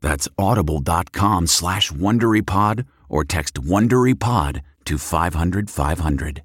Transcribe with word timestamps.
That's 0.00 0.28
audible.com 0.38 1.46
slash 1.46 1.92
WonderyPod 1.92 2.86
or 3.08 3.24
text 3.24 3.54
WonderyPod 3.54 4.62
to 4.84 4.98
500 4.98 5.70
500. 5.70 6.42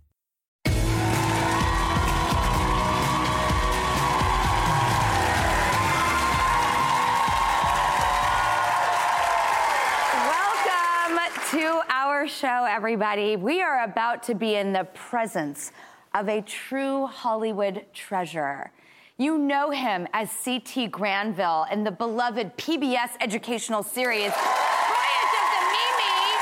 Welcome 10.13 11.19
to 11.51 11.81
our 11.89 12.27
show, 12.27 12.65
everybody. 12.69 13.37
We 13.37 13.61
are 13.61 13.83
about 13.83 14.23
to 14.23 14.35
be 14.35 14.55
in 14.55 14.73
the 14.73 14.83
presence 14.93 15.71
of 16.13 16.27
a 16.27 16.41
true 16.41 17.07
Hollywood 17.07 17.85
treasure. 17.93 18.71
You 19.17 19.37
know 19.37 19.69
him 19.69 20.09
as 20.11 20.29
C.T. 20.29 20.87
Granville 20.87 21.65
in 21.71 21.85
the 21.85 21.91
beloved 21.91 22.57
PBS 22.57 23.11
educational 23.21 23.81
series. 23.81 24.27
Voyage 24.27 25.33
of 25.39 25.47
the 25.55 25.63
Mimi 25.71 26.35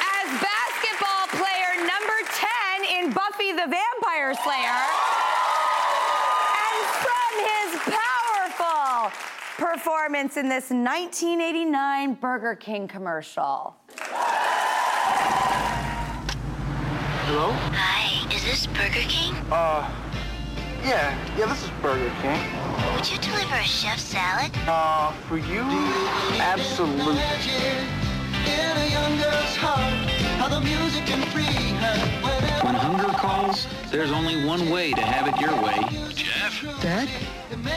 as 0.00 0.40
basketball 0.40 1.26
player 1.36 1.76
number 1.84 2.16
10 2.32 3.04
in 3.04 3.12
Buffy 3.12 3.52
the 3.52 3.68
Vampire 3.68 4.32
Slayer. 4.42 4.80
And 6.64 6.80
from 7.04 7.44
his 7.44 7.68
powerful 7.92 9.12
performance 9.58 10.38
in 10.38 10.48
this 10.48 10.70
1989 10.70 12.14
Burger 12.14 12.54
King 12.54 12.88
commercial. 12.88 13.76
Hello? 17.28 17.50
Hi, 17.52 18.34
is 18.34 18.44
this 18.44 18.66
Burger 18.66 19.04
King? 19.06 19.34
Uh, 19.52 19.92
yeah, 20.84 21.36
yeah, 21.38 21.46
this 21.46 21.62
is 21.62 21.70
Burger 21.82 22.12
King. 22.22 22.40
Would 22.94 23.10
you 23.10 23.18
deliver 23.18 23.54
a 23.54 23.64
chef 23.64 23.98
salad? 23.98 24.50
Uh, 24.66 25.12
for 25.28 25.38
you? 25.38 25.62
Absolutely. 26.40 27.16
When 32.62 32.74
hunger 32.74 33.12
calls, 33.18 33.66
there's 33.90 34.10
only 34.10 34.44
one 34.44 34.70
way 34.70 34.92
to 34.92 35.00
have 35.00 35.28
it 35.28 35.40
your 35.40 35.54
way. 35.62 35.78
Jeff? 36.14 36.82
Dad? 36.82 37.08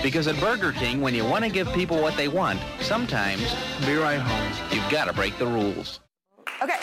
Because 0.02 0.28
at 0.28 0.40
Burger 0.40 0.72
King, 0.72 1.02
when 1.02 1.14
you 1.14 1.26
want 1.26 1.44
to 1.44 1.50
give 1.50 1.72
people 1.74 2.02
what 2.02 2.16
they 2.18 2.28
want, 2.28 2.60
sometimes, 2.80 3.54
be 3.86 3.96
right 3.96 4.20
home, 4.20 4.70
you've 4.72 4.90
got 4.90 5.06
to 5.06 5.14
break 5.14 5.38
the 5.38 5.46
rules. 5.46 6.00
Okay. 6.62 6.76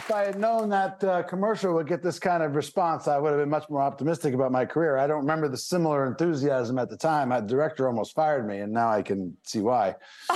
If 0.00 0.14
I, 0.14 0.24
had 0.24 0.38
known 0.38 0.68
that 0.70 1.02
uh, 1.04 1.22
commercial 1.24 1.74
would 1.74 1.86
get 1.86 2.02
this 2.02 2.18
kind 2.18 2.42
of 2.42 2.54
response, 2.54 3.08
I 3.08 3.18
would 3.18 3.30
have 3.30 3.40
been 3.40 3.50
much 3.50 3.68
more 3.68 3.82
optimistic 3.82 4.32
about 4.32 4.52
my 4.52 4.64
career. 4.64 4.96
I 4.96 5.06
don't 5.06 5.20
remember 5.20 5.48
the 5.48 5.56
similar 5.56 6.06
enthusiasm 6.06 6.78
at 6.78 6.88
the 6.88 6.96
time. 6.96 7.30
My 7.30 7.40
director 7.40 7.88
almost 7.88 8.14
fired 8.14 8.46
me, 8.46 8.60
and 8.60 8.72
now 8.72 8.88
I 8.88 9.02
can 9.02 9.36
see 9.42 9.60
why. 9.60 9.96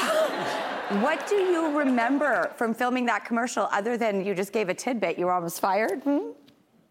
What 1.01 1.27
do 1.27 1.37
you 1.37 1.79
remember 1.79 2.53
from 2.57 2.75
filming 2.75 3.07
that 3.07 3.25
commercial 3.25 3.67
other 3.73 3.97
than 3.97 4.27
you 4.27 4.35
just 4.35 4.53
gave 4.53 4.69
a 4.69 4.75
tidbit? 4.75 5.19
You 5.19 5.25
were 5.25 5.33
almost 5.33 5.59
fired? 5.59 6.03
Hmm? 6.03 6.33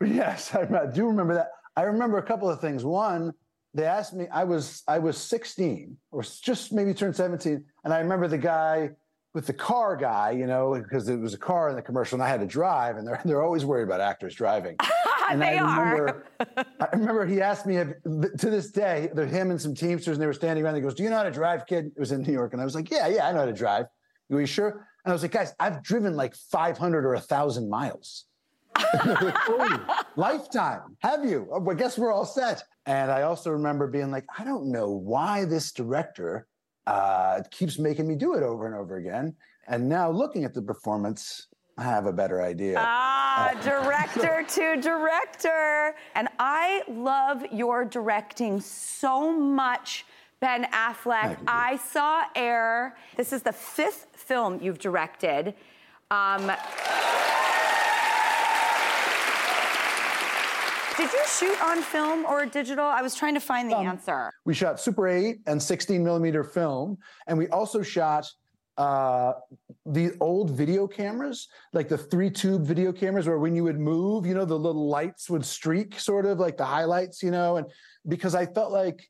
Yes, 0.03 0.55
I, 0.55 0.61
I 0.61 0.87
do 0.87 1.05
remember 1.05 1.35
that. 1.35 1.51
I 1.75 1.83
remember 1.83 2.17
a 2.17 2.23
couple 2.23 2.49
of 2.49 2.59
things. 2.59 2.83
One, 2.83 3.31
they 3.73 3.85
asked 3.85 4.13
me. 4.13 4.27
I 4.31 4.43
was 4.43 4.83
I 4.87 4.99
was 4.99 5.17
16 5.17 5.97
or 6.11 6.23
just 6.23 6.73
maybe 6.73 6.93
turned 6.93 7.15
17, 7.15 7.63
and 7.83 7.93
I 7.93 7.99
remember 7.99 8.27
the 8.27 8.37
guy 8.37 8.91
with 9.33 9.47
the 9.47 9.53
car 9.53 9.95
guy, 9.95 10.31
you 10.31 10.45
know, 10.45 10.75
because 10.77 11.07
it 11.07 11.17
was 11.17 11.33
a 11.33 11.37
car 11.37 11.69
in 11.69 11.75
the 11.75 11.81
commercial, 11.81 12.17
and 12.17 12.23
I 12.23 12.27
had 12.27 12.41
to 12.41 12.45
drive, 12.45 12.97
and 12.97 13.07
they're 13.07 13.21
they're 13.25 13.43
always 13.43 13.65
worried 13.65 13.83
about 13.83 14.01
actors 14.01 14.35
driving. 14.35 14.75
and 15.29 15.41
they 15.41 15.57
I 15.57 15.63
are. 15.63 15.83
remember, 15.83 16.27
I 16.79 16.87
remember 16.93 17.25
he 17.25 17.41
asked 17.41 17.65
me 17.65 17.77
if, 17.77 17.89
to 18.03 18.49
this 18.49 18.71
day, 18.71 19.09
him 19.15 19.51
and 19.51 19.61
some 19.61 19.73
Teamsters, 19.73 20.17
and 20.17 20.21
they 20.21 20.27
were 20.27 20.33
standing 20.33 20.63
around. 20.63 20.75
He 20.75 20.81
goes, 20.81 20.95
"Do 20.95 21.03
you 21.03 21.09
know 21.09 21.17
how 21.17 21.23
to 21.23 21.31
drive, 21.31 21.65
kid?" 21.65 21.91
It 21.95 21.99
was 21.99 22.11
in 22.11 22.23
New 22.23 22.33
York, 22.33 22.53
and 22.53 22.61
I 22.61 22.65
was 22.65 22.75
like, 22.75 22.91
"Yeah, 22.91 23.07
yeah, 23.07 23.27
I 23.27 23.31
know 23.31 23.39
how 23.39 23.45
to 23.45 23.53
drive." 23.53 23.85
Are 24.31 24.39
you 24.39 24.45
sure? 24.45 24.87
And 25.03 25.11
I 25.11 25.13
was 25.13 25.21
like, 25.21 25.31
"Guys, 25.31 25.53
I've 25.59 25.81
driven 25.81 26.15
like 26.15 26.35
500 26.35 27.05
or 27.05 27.13
1,000 27.13 27.69
miles." 27.69 28.25
Lifetime. 30.15 30.97
Have 30.99 31.25
you? 31.25 31.47
Oh, 31.51 31.59
well, 31.59 31.75
guess 31.75 31.97
we're 31.97 32.11
all 32.11 32.25
set. 32.25 32.63
And 32.85 33.11
I 33.11 33.23
also 33.23 33.51
remember 33.51 33.87
being 33.87 34.11
like, 34.11 34.25
I 34.37 34.43
don't 34.43 34.71
know 34.71 34.89
why 34.89 35.45
this 35.45 35.71
director 35.71 36.47
uh, 36.87 37.41
keeps 37.51 37.77
making 37.77 38.07
me 38.07 38.15
do 38.15 38.33
it 38.33 38.43
over 38.43 38.65
and 38.65 38.75
over 38.75 38.97
again. 38.97 39.35
And 39.67 39.87
now 39.87 40.09
looking 40.09 40.43
at 40.43 40.53
the 40.53 40.61
performance, 40.61 41.47
I 41.77 41.83
have 41.83 42.05
a 42.05 42.13
better 42.13 42.41
idea. 42.41 42.75
Ah, 42.77 43.57
director 43.63 44.43
to 44.47 44.81
director. 44.81 45.95
And 46.15 46.27
I 46.39 46.83
love 46.89 47.45
your 47.51 47.85
directing 47.85 48.59
so 48.61 49.31
much, 49.31 50.05
Ben 50.39 50.65
Affleck. 50.73 51.37
I 51.47 51.77
saw 51.77 52.23
Air. 52.35 52.97
This 53.15 53.31
is 53.31 53.43
the 53.43 53.53
fifth 53.53 54.07
film 54.13 54.59
you've 54.61 54.79
directed. 54.79 55.53
Um, 56.09 56.51
did 61.01 61.13
you 61.13 61.25
shoot 61.25 61.63
on 61.63 61.81
film 61.81 62.25
or 62.25 62.45
digital? 62.45 62.85
I 62.85 63.01
was 63.01 63.15
trying 63.15 63.33
to 63.33 63.39
find 63.39 63.71
the 63.71 63.77
Um, 63.77 63.87
answer. 63.87 64.31
We 64.45 64.53
shot 64.53 64.79
Super 64.79 65.07
8 65.07 65.39
and 65.47 65.61
16 65.61 66.03
millimeter 66.03 66.43
film, 66.43 66.99
and 67.27 67.37
we 67.37 67.47
also 67.47 67.81
shot 67.81 68.29
uh, 68.77 69.33
the 69.85 70.11
old 70.19 70.51
video 70.51 70.87
cameras, 70.87 71.47
like 71.73 71.89
the 71.89 71.97
three 71.97 72.29
tube 72.29 72.65
video 72.65 72.91
cameras, 72.91 73.27
where 73.27 73.39
when 73.39 73.55
you 73.55 73.63
would 73.63 73.79
move, 73.79 74.27
you 74.27 74.35
know, 74.35 74.45
the 74.45 74.57
little 74.57 74.87
lights 74.87 75.27
would 75.29 75.43
streak, 75.43 75.99
sort 75.99 76.25
of 76.25 76.39
like 76.39 76.57
the 76.57 76.65
highlights, 76.65 77.23
you 77.23 77.31
know, 77.31 77.57
and 77.57 77.65
because 78.07 78.35
I 78.35 78.45
felt 78.45 78.71
like 78.71 79.03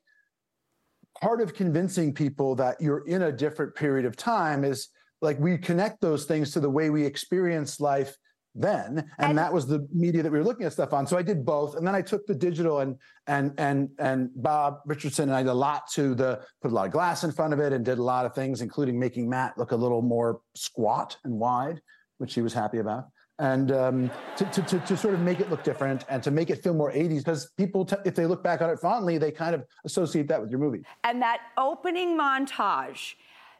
part 1.20 1.42
of 1.42 1.54
convincing 1.54 2.14
people 2.14 2.54
that 2.56 2.80
you're 2.80 3.06
in 3.06 3.22
a 3.22 3.32
different 3.32 3.74
period 3.74 4.06
of 4.06 4.16
time 4.16 4.64
is 4.64 4.88
like 5.20 5.38
we 5.38 5.58
connect 5.58 6.00
those 6.00 6.24
things 6.24 6.52
to 6.52 6.60
the 6.60 6.70
way 6.70 6.88
we 6.88 7.04
experience 7.04 7.80
life 7.80 8.16
then 8.54 8.98
and, 8.98 9.30
and, 9.30 9.38
that 9.38 9.52
was 9.52 9.66
the 9.66 9.86
media 9.92 10.22
that 10.22 10.30
we 10.30 10.38
were 10.38 10.44
looking 10.44 10.66
at 10.66 10.72
stuff 10.72 10.92
on. 10.92 11.06
So 11.06 11.16
i 11.16 11.22
did 11.22 11.44
both 11.44 11.76
and 11.76 11.86
then 11.86 11.94
i 11.94 12.02
took 12.02 12.26
the 12.26 12.34
digital 12.34 12.80
and 12.80 12.96
and 13.26 13.52
and 13.58 13.88
and 13.98 14.30
bob 14.36 14.80
richardson 14.84 15.28
and 15.28 15.36
i 15.36 15.42
did 15.42 15.48
a 15.48 15.54
lot 15.54 15.90
to 15.92 16.14
the 16.14 16.40
put 16.60 16.70
a 16.70 16.74
lot 16.74 16.86
of 16.86 16.92
glass 16.92 17.24
in 17.24 17.32
front 17.32 17.54
of 17.54 17.60
it 17.60 17.72
and 17.72 17.84
did 17.84 17.98
a 17.98 18.02
lot 18.02 18.26
of 18.26 18.34
things 18.34 18.60
including 18.60 18.98
making 18.98 19.28
matt 19.28 19.56
look 19.56 19.72
a 19.72 19.76
little 19.76 20.02
more 20.02 20.40
squat 20.54 21.16
and 21.24 21.32
wide 21.32 21.80
which 22.22 22.34
he 22.34 22.40
was 22.40 22.54
happy 22.54 22.78
about. 22.78 23.08
And 23.40 23.72
um, 23.72 24.10
to, 24.36 24.44
to, 24.44 24.62
to, 24.62 24.78
to, 24.78 24.96
sort 24.96 25.14
of 25.14 25.20
make 25.20 25.40
it 25.40 25.50
look 25.50 25.64
different 25.64 26.04
and 26.08 26.22
to 26.22 26.30
make 26.30 26.50
it 26.50 26.62
feel 26.62 26.72
more 26.72 26.92
80s 26.92 27.18
because 27.18 27.50
people 27.56 27.84
t- 27.84 27.96
if 28.04 28.14
they 28.14 28.26
look 28.26 28.44
back 28.44 28.62
on 28.62 28.70
it 28.70 28.78
fondly 28.78 29.18
they 29.18 29.32
kind 29.32 29.56
of 29.56 29.64
associate 29.84 30.28
that 30.28 30.40
with 30.40 30.48
your 30.48 30.60
movie. 30.60 30.82
And 31.02 31.20
that 31.20 31.40
opening 31.58 32.16
montage 32.16 33.14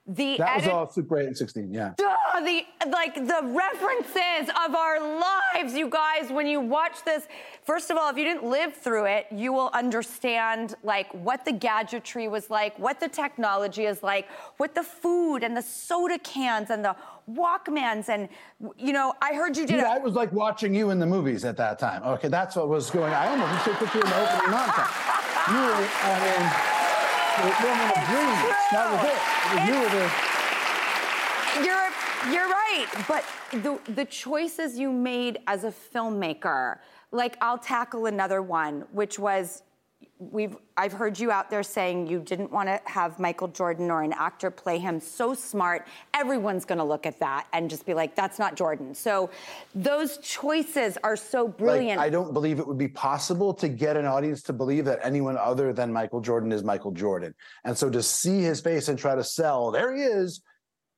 the 0.07 0.37
that 0.39 0.57
edit- 0.57 0.65
was 0.67 0.69
all 0.69 0.91
Super 0.91 1.19
8 1.21 1.27
and 1.29 1.37
16, 1.37 1.73
yeah. 1.73 1.93
Duh, 1.97 2.17
the 2.41 2.63
like 2.91 3.15
the 3.15 3.41
references 3.45 4.53
of 4.67 4.75
our 4.75 4.99
lives, 5.21 5.75
you 5.75 5.89
guys. 5.89 6.31
When 6.31 6.47
you 6.49 6.61
watch 6.61 7.05
this, 7.05 7.29
first 7.63 7.91
of 7.91 7.97
all, 7.97 8.11
if 8.11 8.17
you 8.17 8.25
didn't 8.25 8.45
live 8.45 8.75
through 8.75 9.05
it, 9.05 9.27
you 9.31 9.53
will 9.53 9.71
understand 9.73 10.75
like 10.83 11.13
what 11.15 11.45
the 11.45 11.53
gadgetry 11.53 12.27
was 12.27 12.51
like, 12.51 12.77
what 12.81 12.99
the 12.99 13.09
technology 13.09 13.85
is 13.85 14.03
like, 14.03 14.29
what 14.57 14.75
the 14.75 14.83
food 14.83 15.45
and 15.45 15.57
the 15.57 15.63
soda 15.63 16.19
cans 16.19 16.71
and 16.71 16.85
the 16.85 16.97
Walkmans 17.31 18.09
and 18.09 18.29
you 18.77 18.93
know, 18.93 19.15
I 19.23 19.35
heard 19.35 19.57
you 19.57 19.67
did. 19.67 19.77
Yeah, 19.77 19.93
I 19.93 19.99
was 19.99 20.15
like 20.15 20.33
watching 20.33 20.75
you 20.75 20.91
in 20.91 20.99
the 20.99 21.07
movies 21.07 21.45
at 21.45 21.57
that 21.59 21.79
time. 21.79 22.03
Okay, 22.03 22.27
that's 22.27 22.57
what 22.57 22.69
was 22.69 22.91
going. 22.91 23.13
on. 23.13 23.13
I 23.13 23.29
almost 23.29 23.65
put 23.65 23.95
you 23.95 24.01
in 24.01 24.09
the 24.09 24.17
opening 24.17 24.53
montage. 24.53 25.49
You 25.49 25.59
were, 25.59 25.89
I 26.03 26.39
mean 26.67 26.72
the 27.39 27.49
woman 27.65 27.89
of 27.89 28.01
dreams. 28.09 28.41
That 28.73 28.87
was 28.93 29.03
it. 29.09 29.21
you 29.69 29.75
were 29.81 29.91
the. 29.91 30.05
You're 31.65 31.89
you're 32.33 32.49
right, 32.49 32.87
but 33.09 33.25
the 33.53 33.79
the 33.93 34.05
choices 34.05 34.79
you 34.79 34.93
made 34.93 35.39
as 35.47 35.65
a 35.65 35.73
filmmaker, 35.73 36.79
like 37.11 37.37
I'll 37.41 37.59
tackle 37.59 38.07
another 38.07 38.43
one, 38.43 38.85
which 38.93 39.19
was 39.19 39.63
we've 40.31 40.57
I've 40.77 40.93
heard 40.93 41.19
you 41.19 41.31
out 41.31 41.51
there 41.51 41.63
saying 41.63 42.07
you 42.07 42.21
didn't 42.21 42.51
want 42.51 42.69
to 42.69 42.81
have 42.87 43.19
Michael 43.19 43.49
Jordan 43.49 43.91
or 43.91 44.03
an 44.03 44.13
actor 44.13 44.51
play 44.51 44.79
him 44.79 45.01
so 45.01 45.35
smart. 45.35 45.87
Everyone's 46.15 46.65
going 46.65 46.79
to 46.79 46.85
look 46.85 47.05
at 47.07 47.19
that 47.21 47.47
and 47.53 47.69
just 47.69 47.85
be 47.85 47.95
like, 47.95 48.15
"That's 48.15 48.39
not 48.39 48.55
Jordan." 48.55 48.95
So 48.95 49.31
those 49.75 50.19
choices 50.19 50.97
are 51.03 51.17
so 51.17 51.49
brilliant. 51.49 51.99
Like, 51.99 52.07
I 52.07 52.11
don't 52.11 52.33
believe 52.33 52.59
it 52.59 52.67
would 52.67 52.79
be 52.79 52.89
possible 52.89 53.53
to 53.55 53.69
get 53.69 53.97
an 53.97 54.07
audience 54.07 54.43
to 54.45 54.53
believe 54.53 54.85
that 54.85 55.01
anyone 55.03 55.37
other 55.37 55.73
than 55.73 55.93
Michael 55.93 56.21
Jordan 56.21 56.53
is 56.53 56.63
Michael 56.63 56.93
Jordan. 56.93 57.35
And 57.65 57.77
so 57.77 57.91
to 57.91 58.03
see 58.03 58.41
his 58.43 58.61
face 58.61 58.89
and 58.89 58.99
try 58.99 59.15
to 59.15 59.25
sell, 59.25 59.71
there 59.71 59.95
he 59.95 60.03
is. 60.03 60.43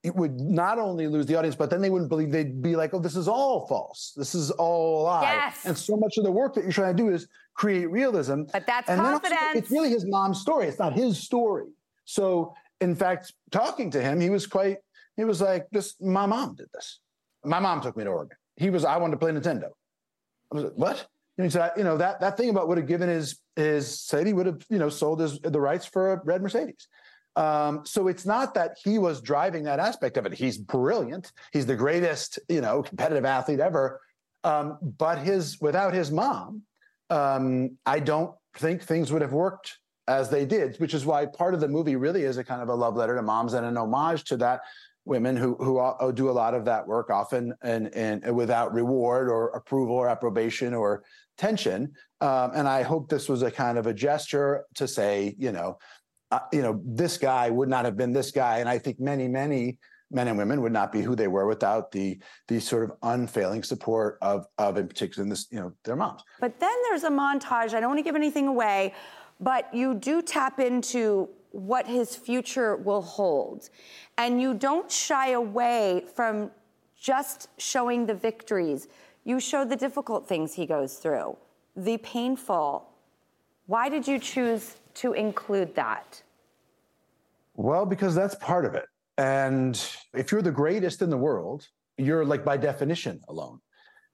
It 0.02 0.14
would 0.14 0.38
not 0.38 0.78
only 0.78 1.06
lose 1.06 1.24
the 1.24 1.34
audience, 1.36 1.56
but 1.56 1.70
then 1.70 1.80
they 1.80 1.88
wouldn't 1.88 2.10
believe. 2.10 2.30
They'd 2.30 2.60
be 2.60 2.76
like, 2.76 2.92
"Oh, 2.92 2.98
this 2.98 3.16
is 3.16 3.26
all 3.26 3.66
false. 3.66 4.12
This 4.14 4.34
is 4.34 4.50
all 4.50 5.00
a 5.00 5.04
lie." 5.04 5.22
Yes. 5.22 5.64
And 5.64 5.78
so 5.78 5.96
much 5.96 6.18
of 6.18 6.24
the 6.24 6.30
work 6.30 6.54
that 6.54 6.62
you're 6.62 6.72
trying 6.72 6.94
to 6.94 7.02
do 7.02 7.08
is 7.08 7.26
create 7.54 7.90
realism. 7.90 8.42
But 8.52 8.66
that's 8.66 8.88
and 8.88 9.00
confidence. 9.00 9.40
Also, 9.40 9.58
it's 9.58 9.70
really 9.70 9.90
his 9.90 10.04
mom's 10.06 10.40
story. 10.40 10.66
It's 10.66 10.78
not 10.78 10.92
his 10.92 11.18
story. 11.18 11.68
So, 12.04 12.54
in 12.80 12.94
fact, 12.94 13.32
talking 13.50 13.90
to 13.92 14.02
him, 14.02 14.20
he 14.20 14.30
was 14.30 14.46
quite. 14.46 14.78
He 15.16 15.24
was 15.24 15.40
like, 15.40 15.68
"This, 15.70 15.94
my 16.00 16.26
mom 16.26 16.56
did 16.56 16.66
this. 16.72 17.00
My 17.44 17.60
mom 17.60 17.80
took 17.80 17.96
me 17.96 18.04
to 18.04 18.10
Oregon. 18.10 18.36
He 18.56 18.70
was. 18.70 18.84
I 18.84 18.96
wanted 18.96 19.12
to 19.12 19.18
play 19.18 19.32
Nintendo. 19.32 19.70
I 20.50 20.54
was 20.54 20.64
like, 20.64 20.74
what? 20.74 21.06
And 21.36 21.44
he 21.44 21.50
said, 21.50 21.72
you 21.76 21.84
know, 21.84 21.96
that 21.96 22.20
that 22.20 22.36
thing 22.36 22.50
about 22.50 22.68
would 22.68 22.78
have 22.78 22.86
given 22.86 23.08
his 23.08 23.40
his 23.56 24.00
said 24.00 24.26
he 24.26 24.32
would 24.32 24.46
have, 24.46 24.64
you 24.68 24.78
know, 24.78 24.88
sold 24.88 25.20
his 25.20 25.38
the 25.40 25.60
rights 25.60 25.86
for 25.86 26.12
a 26.12 26.20
red 26.24 26.42
Mercedes. 26.42 26.88
Um, 27.36 27.84
so 27.84 28.06
it's 28.06 28.24
not 28.24 28.54
that 28.54 28.76
he 28.82 28.98
was 28.98 29.20
driving 29.20 29.64
that 29.64 29.80
aspect 29.80 30.16
of 30.16 30.26
it. 30.26 30.34
He's 30.34 30.56
brilliant. 30.56 31.32
He's 31.52 31.66
the 31.66 31.74
greatest, 31.74 32.38
you 32.48 32.60
know, 32.60 32.82
competitive 32.82 33.24
athlete 33.24 33.58
ever. 33.58 34.00
Um, 34.44 34.78
but 34.80 35.18
his 35.18 35.60
without 35.60 35.92
his 35.94 36.12
mom, 36.12 36.62
um, 37.10 37.76
I 37.86 38.00
don't 38.00 38.34
think 38.56 38.82
things 38.82 39.12
would 39.12 39.22
have 39.22 39.32
worked 39.32 39.78
as 40.06 40.28
they 40.28 40.44
did, 40.44 40.76
which 40.76 40.94
is 40.94 41.06
why 41.06 41.26
part 41.26 41.54
of 41.54 41.60
the 41.60 41.68
movie 41.68 41.96
really 41.96 42.24
is 42.24 42.36
a 42.36 42.44
kind 42.44 42.62
of 42.62 42.68
a 42.68 42.74
love 42.74 42.96
letter 42.96 43.16
to 43.16 43.22
moms 43.22 43.54
and 43.54 43.64
an 43.64 43.76
homage 43.76 44.24
to 44.24 44.36
that 44.38 44.60
women 45.06 45.36
who 45.36 45.54
who 45.56 46.12
do 46.12 46.30
a 46.30 46.32
lot 46.32 46.54
of 46.54 46.64
that 46.64 46.86
work 46.86 47.10
often 47.10 47.54
and 47.62 47.94
and 47.94 48.34
without 48.34 48.72
reward 48.72 49.28
or 49.28 49.48
approval 49.50 49.94
or 49.94 50.08
approbation 50.08 50.72
or 50.74 51.04
tension. 51.36 51.92
Um, 52.20 52.52
and 52.54 52.68
I 52.68 52.82
hope 52.82 53.08
this 53.08 53.28
was 53.28 53.42
a 53.42 53.50
kind 53.50 53.76
of 53.76 53.86
a 53.86 53.94
gesture 53.94 54.64
to 54.76 54.88
say, 54.88 55.34
you 55.38 55.52
know, 55.52 55.78
uh, 56.30 56.40
you 56.52 56.62
know, 56.62 56.80
this 56.84 57.18
guy 57.18 57.50
would 57.50 57.68
not 57.68 57.84
have 57.84 57.96
been 57.96 58.12
this 58.12 58.30
guy, 58.30 58.58
and 58.58 58.68
I 58.68 58.78
think 58.78 58.98
many, 58.98 59.28
many 59.28 59.78
men 60.14 60.28
and 60.28 60.38
women 60.38 60.62
would 60.62 60.72
not 60.72 60.92
be 60.92 61.02
who 61.02 61.14
they 61.14 61.28
were 61.28 61.46
without 61.46 61.90
the 61.90 62.18
the 62.48 62.60
sort 62.60 62.84
of 62.84 62.92
unfailing 63.02 63.62
support 63.62 64.18
of 64.22 64.46
of 64.58 64.76
in 64.78 64.88
particular 64.88 65.22
in 65.22 65.28
this 65.28 65.46
you 65.50 65.58
know 65.58 65.72
their 65.84 65.96
moms. 65.96 66.22
But 66.40 66.58
then 66.60 66.74
there's 66.84 67.04
a 67.04 67.10
montage. 67.10 67.74
I 67.74 67.80
don't 67.80 67.88
want 67.88 67.98
to 67.98 68.04
give 68.04 68.16
anything 68.16 68.46
away, 68.46 68.94
but 69.40 69.72
you 69.74 69.94
do 69.94 70.22
tap 70.22 70.60
into 70.60 71.28
what 71.50 71.86
his 71.86 72.16
future 72.16 72.76
will 72.76 73.02
hold, 73.02 73.70
and 74.18 74.40
you 74.40 74.54
don't 74.54 74.90
shy 74.90 75.30
away 75.30 76.04
from 76.14 76.50
just 76.98 77.48
showing 77.58 78.06
the 78.06 78.14
victories. 78.14 78.88
You 79.24 79.40
show 79.40 79.64
the 79.64 79.76
difficult 79.76 80.26
things 80.28 80.54
he 80.54 80.66
goes 80.66 80.94
through, 80.94 81.36
the 81.76 81.98
painful. 81.98 82.88
Why 83.66 83.88
did 83.88 84.06
you 84.06 84.18
choose 84.18 84.76
to 84.94 85.12
include 85.14 85.74
that? 85.74 86.22
Well, 87.56 87.86
because 87.86 88.14
that's 88.14 88.34
part 88.36 88.64
of 88.64 88.74
it. 88.74 88.86
And 89.16 89.80
if 90.12 90.32
you're 90.32 90.42
the 90.42 90.50
greatest 90.50 91.02
in 91.02 91.10
the 91.10 91.16
world, 91.16 91.68
you're 91.96 92.24
like 92.24 92.44
by 92.44 92.56
definition 92.56 93.20
alone. 93.28 93.60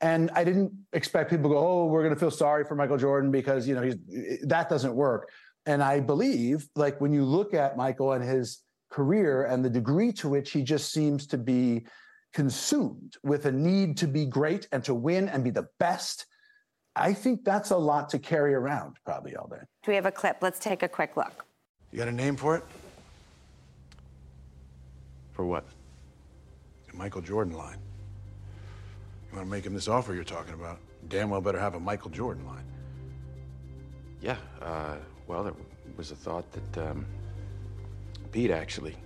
And 0.02 0.31
I 0.35 0.44
didn't 0.44 0.73
expect 0.93 1.31
people 1.31 1.50
to 1.50 1.55
go, 1.55 1.58
oh, 1.58 1.87
we're 1.87 2.02
going 2.02 2.14
to 2.14 2.20
feel 2.20 2.31
sorry 2.31 2.64
for 2.64 2.75
Michael 2.75 2.97
Jordan 2.97 3.31
because, 3.31 3.69
you 3.69 3.75
know, 3.75 3.82
he's, 3.82 3.97
that 4.43 4.69
doesn't 4.69 4.94
work. 4.94 5.31
And 5.67 5.82
I 5.82 6.00
believe, 6.00 6.67
like, 6.75 7.00
when 7.00 7.12
you 7.12 7.25
look 7.25 7.52
at 7.52 7.76
Michael 7.76 8.12
and 8.12 8.25
his 8.25 8.62
career 8.91 9.44
and 9.44 9.64
the 9.64 9.70
degree 9.70 10.12
to 10.12 10.29
which 10.29 10.52
he 10.52 10.62
just 10.62 10.91
seems 10.93 11.26
to 11.29 11.38
be 11.38 11.87
consumed 12.32 13.17
with 13.23 13.44
a 13.44 13.53
need 13.53 13.99
to 13.99 14.06
be 14.06 14.25
great 14.25 14.69
and 14.73 14.82
to 14.85 14.94
win 14.94 15.29
and 15.29 15.44
be 15.44 15.50
the 15.50 15.69
best, 15.79 16.25
I 16.96 17.12
think 17.12 17.44
that's 17.44 17.70
a 17.70 17.76
lot 17.76 18.08
to 18.11 18.19
carry 18.19 18.55
around 18.55 18.96
probably 19.05 19.37
all 19.37 19.49
day. 19.49 19.62
Do 19.82 19.91
we 19.91 19.96
have 19.96 20.06
a 20.06 20.12
clip? 20.12 20.38
Let's 20.41 20.58
take 20.58 20.82
a 20.82 20.89
quick 20.89 21.17
look. 21.17 21.44
You 21.93 21.98
got 21.98 22.08
a 22.08 22.13
name 22.13 22.36
for 22.36 22.56
it? 22.56 22.65
For 25.41 25.47
what? 25.47 25.65
The 26.91 26.99
Michael 26.99 27.23
Jordan 27.23 27.55
line. 27.55 27.79
You 29.31 29.37
want 29.37 29.47
to 29.47 29.51
make 29.51 29.65
him 29.65 29.73
this 29.73 29.89
offer 29.89 30.13
you're 30.13 30.23
talking 30.23 30.53
about? 30.53 30.79
Damn 31.09 31.31
well 31.31 31.41
better 31.41 31.59
have 31.59 31.75
a 31.75 31.81
Michael 31.81 32.11
Jordan 32.11 32.44
line. 32.47 32.67
Yeah, 34.20 34.37
uh, 34.61 34.97
well, 35.27 35.43
there 35.43 35.55
was 35.97 36.11
a 36.11 36.15
thought 36.15 36.44
that 36.53 36.91
um, 36.91 37.06
Pete 38.32 38.51
actually 38.51 38.99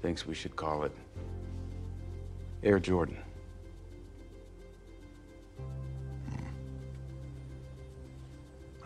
thinks 0.00 0.26
we 0.26 0.34
should 0.34 0.56
call 0.56 0.84
it 0.84 0.92
Air 2.62 2.78
Jordan. 2.78 3.18
Hmm. 6.26 6.46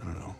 I 0.02 0.04
don't 0.06 0.18
know. 0.18 0.34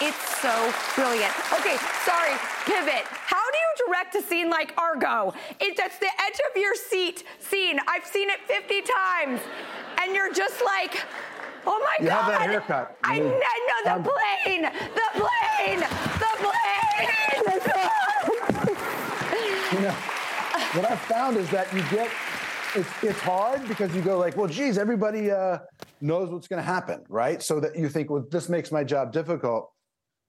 It's 0.00 0.40
so 0.40 0.74
brilliant. 0.96 1.32
Okay, 1.60 1.76
sorry, 2.04 2.34
pivot. 2.66 3.04
How 3.04 3.38
do 3.38 3.42
you 3.42 3.43
direct 3.86 4.14
a 4.14 4.22
scene 4.22 4.50
like 4.50 4.74
Argo? 4.78 5.34
It's 5.60 5.80
at 5.80 5.98
the 6.00 6.06
edge 6.06 6.40
of 6.50 6.60
your 6.60 6.74
seat 6.74 7.24
scene. 7.38 7.78
I've 7.88 8.06
seen 8.06 8.30
it 8.30 8.40
50 8.46 8.82
times. 8.82 9.40
And 10.02 10.14
you're 10.14 10.32
just 10.32 10.62
like, 10.64 11.02
oh 11.66 11.78
my 11.80 11.96
you 12.00 12.08
God. 12.08 12.26
You 12.26 12.32
have 12.32 12.40
that 12.40 12.50
haircut. 12.50 12.96
I, 13.04 13.14
I 13.14 13.58
know 13.68 13.80
the 13.96 14.10
plane, 14.10 14.62
the 14.94 15.08
plane, 15.20 15.80
the 16.18 16.32
plane. 16.42 16.64
you 19.72 19.80
know, 19.80 19.94
what 20.74 20.90
I've 20.90 21.00
found 21.00 21.36
is 21.36 21.48
that 21.50 21.72
you 21.72 21.82
get, 21.90 22.10
it's, 22.74 22.88
it's 23.02 23.20
hard 23.20 23.66
because 23.68 23.94
you 23.94 24.02
go 24.02 24.18
like, 24.18 24.36
well, 24.36 24.48
geez, 24.48 24.76
everybody 24.78 25.30
uh, 25.30 25.58
knows 26.00 26.30
what's 26.30 26.48
going 26.48 26.60
to 26.60 26.66
happen, 26.66 27.02
right? 27.08 27.42
So 27.42 27.60
that 27.60 27.76
you 27.76 27.88
think, 27.88 28.10
well, 28.10 28.24
this 28.30 28.48
makes 28.48 28.72
my 28.72 28.84
job 28.84 29.12
difficult. 29.12 29.70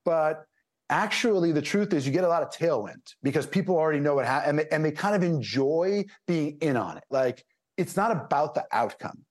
But 0.03 0.45
actually 0.89 1.51
the 1.51 1.62
truth 1.62 1.94
is 1.94 2.06
you 2.06 2.13
get 2.13 2.24
a 2.24 2.27
lot 2.27 2.44
of 2.44 2.50
tailwind 2.50 3.13
because 3.24 3.46
people 3.46 3.75
already 3.75 4.00
know 4.00 4.15
what 4.15 4.25
happened 4.25 4.50
and, 4.51 4.60
they, 4.60 4.75
and 4.75 4.86
they 4.86 4.92
kind 4.92 5.15
of 5.15 5.24
enjoy 5.24 6.04
being 6.27 6.58
in 6.62 6.77
on 6.77 6.98
it 6.98 7.04
like 7.10 7.44
it's 7.77 7.96
not 7.96 8.12
about 8.12 8.54
the 8.54 8.63
outcome 8.72 9.24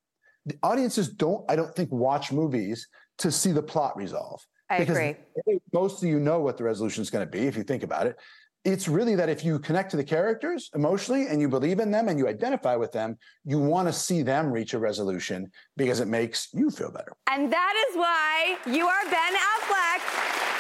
the 0.47 0.57
audiences 0.63 1.09
don't 1.09 1.45
i 1.49 1.55
don't 1.55 1.75
think 1.75 1.91
watch 1.93 2.33
movies 2.33 2.89
to 3.19 3.31
see 3.31 3.53
the 3.53 3.63
plot 3.63 3.97
resolve 3.97 4.45
I 4.69 4.81
because 4.81 4.97
agree. 4.97 5.61
most 5.73 6.03
of 6.03 6.09
you 6.09 6.19
know 6.19 6.41
what 6.41 6.57
the 6.57 6.65
resolution 6.65 7.03
is 7.03 7.11
going 7.11 7.25
to 7.25 7.31
be 7.31 7.47
if 7.47 7.57
you 7.57 7.63
think 7.63 7.85
about 7.85 8.07
it 8.07 8.19
it's 8.65 8.89
really 8.89 9.15
that 9.15 9.29
if 9.29 9.45
you 9.45 9.59
connect 9.59 9.91
to 9.91 9.97
the 9.97 10.05
characters 10.05 10.71
emotionally 10.75 11.27
and 11.27 11.41
you 11.41 11.49
believe 11.49 11.81
in 11.81 11.91
them 11.91 12.09
and 12.09 12.19
you 12.19 12.27
identify 12.27 12.77
with 12.77 12.93
them, 12.93 13.19
you 13.45 13.59
want 13.59 13.87
to 13.89 13.93
see 13.93 14.23
them 14.23 14.51
reach 14.51 14.73
a 14.73 14.79
resolution 14.79 15.51
because 15.77 16.01
it 16.01 16.09
makes 16.09 16.49
you 16.55 16.71
feel 16.71 16.91
better. 16.91 17.13
And 17.31 17.53
that 17.53 17.87
is 17.91 17.97
why 17.97 18.57
you 18.67 18.87
are 18.87 19.05
Ben 19.11 19.35
Affleck. 19.35 20.54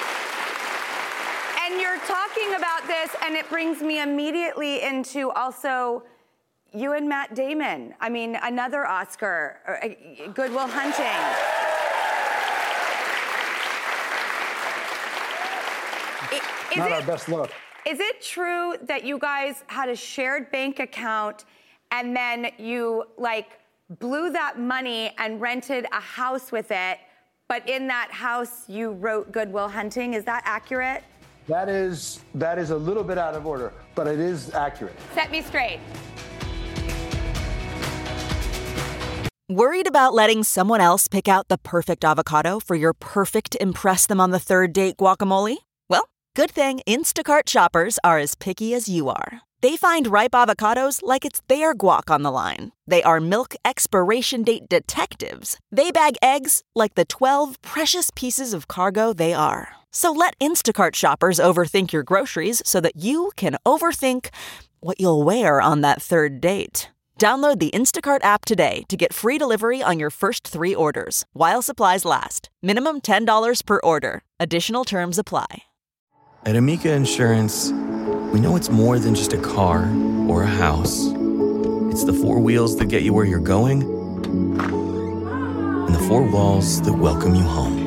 And 1.75 1.83
you're 1.83 1.99
talking 2.07 2.55
about 2.55 2.87
this, 2.87 3.17
and 3.25 3.35
it 3.35 3.49
brings 3.51 3.81
me 3.81 4.01
immediately 4.01 4.81
into 4.81 5.33
also 5.33 6.05
you 6.73 6.93
and 6.93 7.09
Matt 7.09 7.35
Damon. 7.35 7.95
I 8.01 8.09
mean, 8.09 8.39
another 8.41 8.87
Oscar, 8.87 9.59
uh, 9.67 9.89
Good 10.35 10.53
Will 10.53 10.69
Hunting. 10.69 11.05
Is 16.71 16.79
Not 16.79 16.93
it, 16.93 16.95
our 16.95 17.03
best 17.03 17.29
look. 17.29 17.51
Is 17.85 17.99
it 17.99 18.23
true 18.23 18.77
that 18.83 19.03
you 19.03 19.19
guys 19.19 19.65
had 19.67 19.89
a 19.89 19.97
shared 19.97 20.53
bank 20.53 20.79
account 20.79 21.45
and 21.91 22.15
then 22.15 22.53
you 22.57 23.03
like 23.19 23.59
blew 23.99 24.31
that 24.31 24.61
money 24.61 25.11
and 25.19 25.41
rented 25.41 25.87
a 25.91 26.01
house 26.01 26.53
with 26.53 26.71
it, 26.71 26.99
but 27.49 27.69
in 27.69 27.89
that 27.89 28.13
house 28.13 28.69
you 28.69 28.93
wrote 28.93 29.33
Good 29.33 29.53
Will 29.53 29.69
Hunting? 29.69 30.15
Is 30.15 30.23
that 30.27 30.43
accurate? 30.45 31.03
That 31.47 31.69
is 31.69 32.21
that 32.35 32.59
is 32.59 32.71
a 32.71 32.77
little 32.77 33.05
bit 33.05 33.19
out 33.19 33.35
of 33.35 33.47
order, 33.47 33.73
but 33.95 34.07
it 34.07 34.19
is 34.19 34.55
accurate. 34.55 34.97
Set 35.15 35.31
me 35.31 35.43
straight. 35.43 35.81
Worried 39.51 39.87
about 39.87 40.15
letting 40.15 40.43
someone 40.43 40.81
else 40.81 41.07
pick 41.07 41.29
out 41.29 41.49
the 41.49 41.59
perfect 41.59 42.03
avocado 42.03 42.61
for 42.61 42.75
your 42.77 42.95
perfect 42.95 43.57
impress 43.61 44.07
them 44.07 44.19
on 44.19 44.31
the 44.31 44.39
third 44.39 44.73
date 44.73 44.97
guacamole? 44.97 45.59
Well, 45.91 46.09
good 46.35 46.51
thing 46.51 46.81
Instacart 46.87 47.49
shoppers 47.49 47.99
are 48.03 48.19
as 48.19 48.35
picky 48.35 48.73
as 48.73 48.89
you 48.89 49.11
are. 49.11 49.43
They 49.61 49.77
find 49.77 50.07
ripe 50.07 50.33
avocados 50.33 51.01
like 51.03 51.27
it's 51.27 51.43
their 51.49 51.75
guac 51.75 52.11
on 52.11 52.23
the 52.23 52.31
line. 52.31 52.73
They 52.87 53.03
are 53.03 53.21
milk 53.21 53.55
expiration 53.67 54.45
date 54.45 54.69
detectives. 54.69 55.59
They 55.71 55.91
bag 55.91 56.17
eggs 56.23 56.63
like 56.75 56.95
the 56.95 57.05
12 57.05 57.61
precious 57.61 58.11
pieces 58.15 58.55
of 58.55 58.67
cargo 58.67 59.13
they 59.13 59.35
are. 59.35 59.77
So 59.97 60.11
let 60.11 60.37
Instacart 60.41 60.97
shoppers 60.97 61.39
overthink 61.39 61.93
your 61.93 62.03
groceries 62.03 62.63
so 62.67 62.81
that 62.81 62.97
you 62.97 63.31
can 63.37 63.55
overthink 63.65 64.29
what 64.81 65.01
you'll 65.01 65.23
wear 65.23 65.61
on 65.61 65.83
that 65.83 66.03
third 66.03 66.41
date. 66.41 66.91
Download 67.19 67.61
the 67.61 67.71
Instacart 67.71 68.25
app 68.25 68.45
today 68.45 68.83
to 68.89 68.97
get 68.97 69.13
free 69.15 69.39
delivery 69.39 69.83
on 69.83 70.01
your 70.01 70.11
first 70.11 70.47
three 70.49 70.75
orders 70.75 71.25
while 71.33 71.63
supplies 71.63 72.05
last. 72.05 72.51
Minimum 72.61 73.03
$10 73.03 73.65
per 73.65 73.81
order. 73.85 74.23
Additional 74.41 74.85
terms 74.85 75.17
apply. 75.17 75.63
At 76.45 76.57
Amica 76.57 76.93
Insurance, 76.93 77.71
we 78.33 78.41
know 78.41 78.57
it's 78.57 78.71
more 78.71 78.99
than 78.99 79.15
just 79.15 79.33
a 79.33 79.39
car 79.39 79.89
or 80.29 80.43
a 80.43 80.47
house. 80.47 81.07
It's 81.93 82.03
the 82.03 82.19
four 82.21 82.41
wheels 82.41 82.77
that 82.79 82.87
get 82.87 83.05
you 83.05 83.15
where 83.15 83.25
you're 83.25 83.39
going 83.39 83.83
and 85.87 85.95
the 85.95 86.05
four 86.09 86.29
walls 86.29 86.83
that 86.83 86.93
welcome 86.93 87.37
you 87.37 87.45
home. 87.45 87.84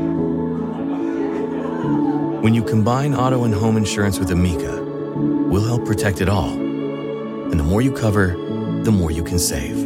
When 2.47 2.53
you 2.53 2.63
combine 2.63 3.13
auto 3.13 3.43
and 3.43 3.53
home 3.53 3.75
insurance 3.75 4.19
with 4.19 4.31
Amica, 4.31 4.81
we'll 4.81 5.65
help 5.65 5.83
protect 5.83 6.21
it 6.21 6.29
all. 6.29 6.51
And 6.51 7.59
the 7.59 7.63
more 7.65 7.81
you 7.81 7.91
cover, 7.91 8.37
the 8.83 8.91
more 8.93 9.11
you 9.11 9.21
can 9.21 9.37
save. 9.37 9.83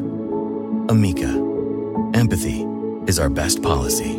Amica, 0.88 1.32
empathy 2.14 2.62
is 3.08 3.18
our 3.18 3.32
best 3.32 3.64
policy. 3.64 4.12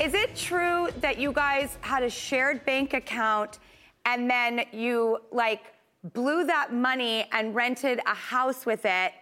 Is 0.00 0.14
it 0.14 0.34
true 0.34 0.88
that 1.02 1.18
you 1.20 1.30
guys 1.30 1.78
had 1.82 2.02
a 2.02 2.10
shared 2.10 2.64
bank 2.64 2.94
account 2.94 3.60
and 4.04 4.28
then 4.28 4.64
you 4.72 5.18
like 5.30 5.77
blew 6.04 6.44
that 6.44 6.72
money 6.72 7.26
and 7.32 7.54
rented 7.54 8.00
a 8.06 8.14
house 8.14 8.66
with 8.66 8.84
it, 8.84 9.12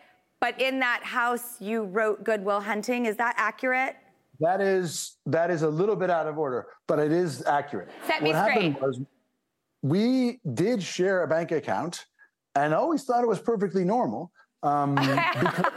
but 0.40 0.60
in 0.60 0.78
that 0.80 1.02
house 1.02 1.60
you 1.60 1.84
wrote 1.84 2.24
Good 2.24 2.44
Will 2.44 2.60
Hunting. 2.60 3.06
Is 3.06 3.16
that 3.16 3.34
accurate? 3.36 3.96
That 4.40 4.60
is 4.60 5.16
that 5.24 5.50
is 5.50 5.62
a 5.62 5.68
little 5.68 5.96
bit 5.96 6.10
out 6.10 6.26
of 6.26 6.38
order, 6.38 6.66
but 6.86 6.98
it 6.98 7.12
is 7.12 7.44
accurate. 7.46 7.88
Set 8.06 8.22
me 8.22 8.32
what 8.32 8.42
straight. 8.42 8.72
happened 8.72 8.76
was 8.80 9.00
we 9.82 10.40
did 10.54 10.82
share 10.82 11.22
a 11.22 11.28
bank 11.28 11.52
account 11.52 12.04
and 12.54 12.74
always 12.74 13.04
thought 13.04 13.22
it 13.22 13.28
was 13.28 13.40
perfectly 13.40 13.84
normal. 13.84 14.30
Um, 14.62 14.94
because, 14.94 15.72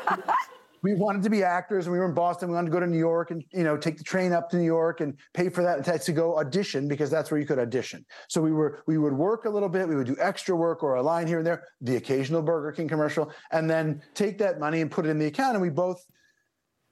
we 0.81 0.93
wanted 0.95 1.23
to 1.23 1.29
be 1.29 1.43
actors 1.43 1.85
and 1.85 1.93
we 1.93 1.99
were 1.99 2.05
in 2.05 2.13
Boston. 2.13 2.49
We 2.49 2.55
wanted 2.55 2.67
to 2.67 2.71
go 2.71 2.79
to 2.79 2.87
New 2.87 2.97
York 2.97 3.31
and, 3.31 3.43
you 3.51 3.63
know, 3.63 3.77
take 3.77 3.97
the 3.97 4.03
train 4.03 4.31
up 4.31 4.49
to 4.51 4.57
New 4.57 4.65
York 4.65 5.01
and 5.01 5.17
pay 5.33 5.49
for 5.49 5.61
that 5.63 6.01
to 6.01 6.11
go 6.11 6.37
audition 6.37 6.87
because 6.87 7.09
that's 7.09 7.31
where 7.31 7.39
you 7.39 7.45
could 7.45 7.59
audition. 7.59 8.05
So 8.27 8.41
we 8.41 8.51
were, 8.51 8.83
we 8.87 8.97
would 8.97 9.13
work 9.13 9.45
a 9.45 9.49
little 9.49 9.69
bit. 9.69 9.87
We 9.87 9.95
would 9.95 10.07
do 10.07 10.15
extra 10.19 10.55
work 10.55 10.83
or 10.83 10.95
a 10.95 11.01
line 11.01 11.27
here 11.27 11.39
and 11.39 11.47
there, 11.47 11.63
the 11.81 11.97
occasional 11.97 12.41
Burger 12.41 12.71
King 12.71 12.87
commercial, 12.87 13.31
and 13.51 13.69
then 13.69 14.01
take 14.13 14.37
that 14.39 14.59
money 14.59 14.81
and 14.81 14.89
put 14.89 15.05
it 15.05 15.09
in 15.09 15.19
the 15.19 15.27
account. 15.27 15.55
And 15.55 15.61
we 15.61 15.69
both, 15.69 16.05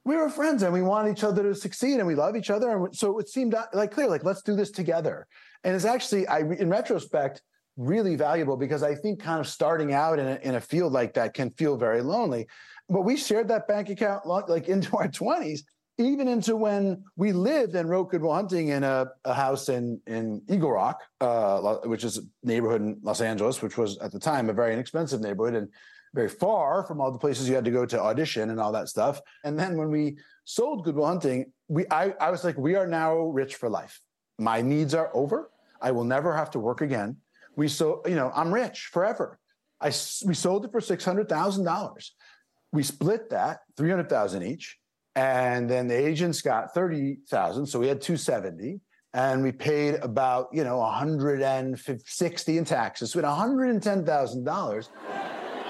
we 0.03 0.15
were 0.15 0.29
friends 0.29 0.63
and 0.63 0.73
we 0.73 0.81
wanted 0.81 1.11
each 1.11 1.23
other 1.23 1.43
to 1.43 1.55
succeed 1.55 1.99
and 1.99 2.07
we 2.07 2.15
love 2.15 2.35
each 2.35 2.49
other. 2.49 2.85
And 2.85 2.95
so 2.95 3.19
it 3.19 3.29
seemed 3.29 3.55
like 3.73 3.91
clear, 3.91 4.07
like, 4.07 4.23
let's 4.23 4.41
do 4.41 4.55
this 4.55 4.71
together. 4.71 5.27
And 5.63 5.75
it's 5.75 5.85
actually, 5.85 6.27
I, 6.27 6.39
in 6.39 6.69
retrospect, 6.69 7.41
really 7.77 8.15
valuable 8.15 8.57
because 8.57 8.83
I 8.83 8.95
think 8.95 9.21
kind 9.21 9.39
of 9.39 9.47
starting 9.47 9.93
out 9.93 10.17
in 10.19 10.27
a, 10.27 10.39
in 10.41 10.55
a 10.55 10.61
field 10.61 10.93
like 10.93 11.13
that 11.13 11.33
can 11.33 11.51
feel 11.51 11.77
very 11.77 12.01
lonely 12.01 12.47
but 12.89 13.01
we 13.01 13.17
shared 13.17 13.47
that 13.49 13.67
bank 13.67 13.89
account 13.89 14.25
like 14.25 14.67
into 14.67 14.95
our 14.97 15.07
20s 15.07 15.61
even 15.99 16.27
into 16.27 16.55
when 16.55 17.03
we 17.15 17.31
lived 17.31 17.75
and 17.75 17.89
wrote 17.89 18.11
Good 18.11 18.21
Will 18.21 18.33
Hunting 18.33 18.69
in 18.69 18.83
a, 18.83 19.07
a 19.25 19.33
house 19.33 19.69
in 19.69 19.99
in 20.05 20.41
Eagle 20.47 20.71
Rock, 20.71 21.01
uh, 21.21 21.77
which 21.85 22.03
is 22.03 22.19
a 22.19 22.21
neighborhood 22.43 22.81
in 22.81 22.99
Los 23.01 23.21
Angeles, 23.21 23.61
which 23.61 23.77
was 23.77 23.97
at 23.99 24.11
the 24.11 24.19
time 24.19 24.49
a 24.49 24.53
very 24.53 24.73
inexpensive 24.73 25.21
neighborhood 25.21 25.55
and 25.55 25.69
very 26.13 26.29
far 26.29 26.83
from 26.83 27.01
all 27.01 27.11
the 27.11 27.17
places 27.17 27.49
you 27.49 27.55
had 27.55 27.65
to 27.65 27.71
go 27.71 27.85
to 27.85 27.99
audition 27.99 28.49
and 28.49 28.59
all 28.59 28.71
that 28.71 28.89
stuff. 28.89 29.19
And 29.43 29.59
then 29.59 29.77
when 29.77 29.89
we 29.89 30.17
sold 30.45 30.85
Good 30.85 30.95
Will 30.95 31.07
Hunting, 31.07 31.51
we 31.67 31.85
I, 31.89 32.13
I 32.21 32.29
was 32.29 32.43
like, 32.43 32.57
we 32.57 32.75
are 32.75 32.87
now 32.87 33.17
rich 33.17 33.55
for 33.55 33.69
life. 33.69 33.99
My 34.37 34.61
needs 34.61 34.93
are 34.93 35.09
over. 35.15 35.49
I 35.81 35.91
will 35.91 36.05
never 36.05 36.35
have 36.35 36.51
to 36.51 36.59
work 36.59 36.81
again. 36.81 37.17
We 37.55 37.67
so 37.67 38.03
you 38.05 38.15
know 38.15 38.31
I'm 38.35 38.53
rich 38.53 38.89
forever. 38.93 39.39
I 39.81 39.87
we 39.87 40.35
sold 40.35 40.65
it 40.65 40.71
for 40.71 40.81
six 40.81 41.03
hundred 41.03 41.27
thousand 41.27 41.65
dollars 41.65 42.13
we 42.71 42.83
split 42.83 43.29
that 43.29 43.59
300,000 43.77 44.43
each. 44.43 44.77
And 45.15 45.69
then 45.69 45.87
the 45.87 45.95
agents 45.95 46.41
got 46.41 46.73
30,000. 46.73 47.65
So 47.65 47.79
we 47.79 47.87
had 47.87 48.01
270 48.01 48.79
and 49.13 49.41
we 49.41 49.51
paid 49.51 49.95
about, 49.95 50.49
you 50.53 50.63
know, 50.63 50.77
160 50.77 52.57
in 52.57 52.65
taxes. 52.65 53.11
So 53.11 53.19
we 53.19 53.25
had 53.25 53.31
$110,000. 53.31 54.89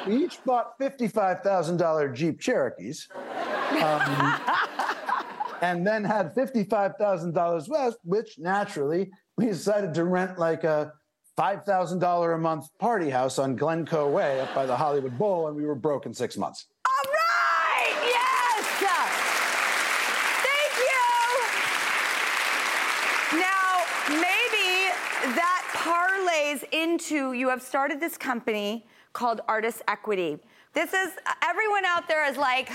we 0.05 0.25
each 0.25 0.43
bought 0.43 0.77
$55,000 0.79 2.13
Jeep 2.13 2.41
Cherokees. 2.41 3.07
Um, 3.13 4.41
and 5.61 5.87
then 5.87 6.03
had 6.03 6.35
$55,000 6.35 7.69
left, 7.69 7.97
which 8.03 8.37
naturally 8.37 9.11
we 9.37 9.45
decided 9.45 9.93
to 9.93 10.03
rent 10.03 10.37
like 10.37 10.63
a 10.63 10.91
$5,000 11.37 12.35
a 12.35 12.37
month 12.37 12.65
party 12.79 13.09
house 13.09 13.37
on 13.37 13.55
Glencoe 13.55 14.09
Way 14.09 14.41
up 14.41 14.53
by 14.55 14.65
the 14.65 14.75
Hollywood 14.75 15.17
Bowl, 15.17 15.47
and 15.47 15.55
we 15.55 15.65
were 15.65 15.75
broke 15.75 16.05
in 16.07 16.13
six 16.13 16.35
months. 16.35 16.67
Into 26.97 27.33
you 27.33 27.47
have 27.47 27.61
started 27.61 27.99
this 27.99 28.17
company 28.17 28.83
called 29.13 29.41
Artist 29.47 29.83
Equity. 29.87 30.39
This 30.73 30.93
is 30.93 31.11
everyone 31.43 31.85
out 31.85 32.07
there 32.07 32.27
is 32.27 32.37
like, 32.37 32.71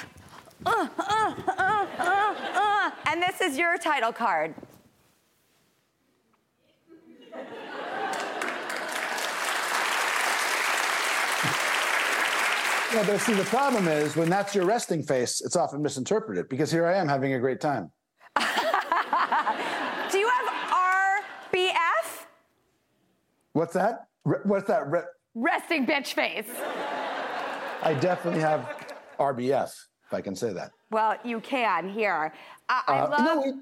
uh, 0.64 0.70
uh, 0.96 1.34
uh, 1.48 1.86
uh, 1.98 2.34
uh, 2.54 2.90
and 3.06 3.20
this 3.20 3.40
is 3.40 3.58
your 3.58 3.76
title 3.78 4.12
card. 4.12 4.54
Yeah, 12.94 13.04
but 13.06 13.18
see, 13.18 13.32
the 13.32 13.42
problem 13.44 13.88
is 13.88 14.14
when 14.14 14.30
that's 14.30 14.54
your 14.54 14.66
resting 14.66 15.02
face, 15.02 15.40
it's 15.40 15.56
often 15.56 15.82
misinterpreted 15.82 16.48
because 16.48 16.70
here 16.70 16.86
I 16.86 16.94
am 16.94 17.08
having 17.08 17.34
a 17.34 17.40
great 17.40 17.60
time. 17.60 17.90
Do 18.36 18.42
you 20.18 20.28
have 20.28 21.24
RBF? 21.52 22.26
What's 23.54 23.74
that? 23.74 24.06
What's 24.24 24.66
that? 24.68 24.90
Re- 24.90 25.02
Resting 25.34 25.86
bitch 25.86 26.14
face. 26.14 26.48
I 27.82 27.94
definitely 27.94 28.40
have 28.40 28.68
RBF, 29.18 29.72
if 30.06 30.14
I 30.14 30.20
can 30.20 30.36
say 30.36 30.52
that. 30.52 30.70
Well, 30.90 31.16
you 31.24 31.40
can 31.40 31.88
here. 31.88 32.32
I, 32.68 32.82
I 32.86 32.98
uh, 32.98 33.10
love. 33.10 33.24
No, 33.24 33.40
we, 33.40 33.52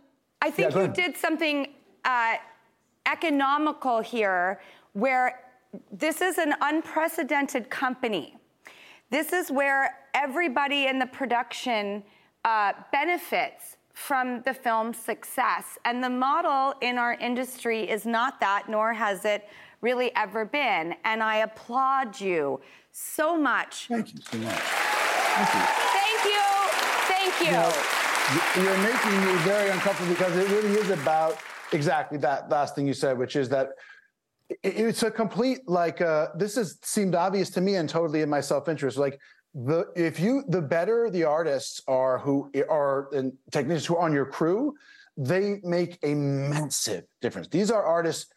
I 0.43 0.51
think 0.51 0.75
yeah, 0.75 0.83
you 0.83 0.89
did 0.89 1.17
something 1.17 1.69
uh, 2.05 2.35
economical 3.07 4.01
here, 4.01 4.61
where 4.93 5.41
this 5.93 6.21
is 6.21 6.39
an 6.39 6.55
unprecedented 6.61 7.71
company 7.71 8.35
This 9.11 9.33
is 9.33 9.51
where 9.51 9.97
everybody 10.15 10.87
in 10.87 10.99
the 10.99 11.07
production 11.07 12.03
uh, 12.45 12.73
benefits 12.93 13.77
from 13.93 14.43
the 14.43 14.55
film's 14.55 14.97
success. 14.97 15.79
And 15.85 16.03
the 16.03 16.11
model 16.11 16.75
in 16.81 16.97
our 16.97 17.15
industry 17.15 17.89
is 17.91 18.07
not 18.07 18.41
that, 18.41 18.69
nor 18.69 18.93
has 18.95 19.25
it 19.25 19.49
really 19.81 20.15
ever 20.15 20.45
been. 20.45 20.95
And 21.05 21.23
I 21.23 21.37
applaud 21.37 22.21
you 22.21 22.61
so 22.93 23.37
much. 23.37 23.87
Thank 23.89 24.15
you 24.15 24.21
so 24.21 24.39
much. 24.39 24.55
Thank 24.55 25.55
you. 25.55 25.61
Thank 25.99 26.25
you. 26.25 26.43
Thank 27.09 27.41
you. 27.41 27.47
you 27.47 27.53
know, 27.53 27.73
you're 28.57 28.83
making 28.83 29.25
me 29.25 29.39
very 29.43 29.71
uncomfortable 29.71 30.13
because 30.13 30.37
it 30.37 30.49
really 30.51 30.73
is 30.73 30.91
about 30.91 31.39
exactly 31.73 32.19
that 32.19 32.49
last 32.49 32.75
thing 32.75 32.87
you 32.87 32.95
said, 32.95 33.19
which 33.19 33.37
is 33.37 33.49
that 33.49 33.71
it's 34.63 35.03
a 35.03 35.11
complete 35.11 35.61
like 35.69 36.01
uh, 36.01 36.29
this 36.37 36.57
has 36.57 36.79
seemed 36.83 37.15
obvious 37.15 37.51
to 37.51 37.61
me 37.61 37.77
and 37.77 37.89
totally 37.89 38.23
in 38.23 38.29
my 38.29 38.41
self-interest. 38.41 38.97
Like 38.99 39.21
the 39.55 39.87
if 39.97 40.19
you 40.21 40.45
the 40.49 40.61
better 40.61 41.11
the 41.11 41.25
artists 41.25 41.81
are 41.89 42.19
who 42.19 42.51
are 42.69 43.09
and 43.15 43.33
technicians 43.51 43.87
who 43.87 43.97
are 43.97 44.03
on 44.03 44.13
your 44.13 44.27
crew, 44.27 44.75
they 45.17 45.61
make 45.63 45.99
a 46.03 46.15
massive 46.15 47.05
difference. 47.21 47.49
These 47.49 47.71
are 47.71 47.83
artists 47.83 48.33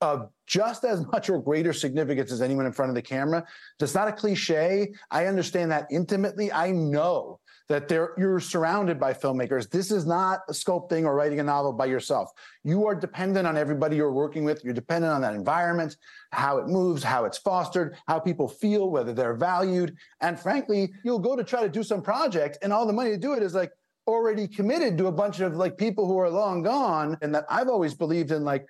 of 0.00 0.30
just 0.46 0.84
as 0.84 1.06
much 1.06 1.28
or 1.30 1.40
greater 1.40 1.72
significance 1.72 2.32
as 2.32 2.42
anyone 2.42 2.66
in 2.66 2.72
front 2.72 2.90
of 2.90 2.94
the 2.94 3.02
camera. 3.02 3.44
That's 3.78 3.94
not 3.94 4.08
a 4.08 4.12
cliche. 4.12 4.92
I 5.10 5.26
understand 5.26 5.70
that 5.70 5.86
intimately. 5.90 6.52
I 6.52 6.70
know 6.70 7.40
that 7.68 7.90
you're 7.90 8.40
surrounded 8.40 8.98
by 8.98 9.12
filmmakers. 9.12 9.68
This 9.68 9.90
is 9.90 10.06
not 10.06 10.40
sculpting 10.48 11.04
or 11.04 11.14
writing 11.14 11.40
a 11.40 11.42
novel 11.42 11.74
by 11.74 11.84
yourself. 11.84 12.30
You 12.64 12.86
are 12.86 12.94
dependent 12.94 13.46
on 13.46 13.58
everybody 13.58 13.96
you're 13.96 14.12
working 14.12 14.42
with. 14.44 14.64
You're 14.64 14.72
dependent 14.72 15.12
on 15.12 15.20
that 15.20 15.34
environment, 15.34 15.96
how 16.32 16.56
it 16.58 16.68
moves, 16.68 17.02
how 17.02 17.26
it's 17.26 17.36
fostered, 17.36 17.98
how 18.06 18.20
people 18.20 18.48
feel, 18.48 18.90
whether 18.90 19.12
they're 19.12 19.34
valued. 19.34 19.94
And 20.22 20.40
frankly, 20.40 20.90
you'll 21.04 21.18
go 21.18 21.36
to 21.36 21.44
try 21.44 21.62
to 21.62 21.68
do 21.68 21.82
some 21.82 22.00
project, 22.00 22.56
and 22.62 22.72
all 22.72 22.86
the 22.86 22.92
money 22.92 23.10
to 23.10 23.18
do 23.18 23.34
it 23.34 23.42
is 23.42 23.54
like 23.54 23.70
already 24.06 24.48
committed 24.48 24.96
to 24.96 25.08
a 25.08 25.12
bunch 25.12 25.40
of 25.40 25.56
like 25.56 25.76
people 25.76 26.06
who 26.06 26.16
are 26.16 26.30
long 26.30 26.62
gone. 26.62 27.18
And 27.20 27.34
that 27.34 27.44
I've 27.50 27.68
always 27.68 27.92
believed 27.92 28.30
in 28.30 28.44
like 28.44 28.66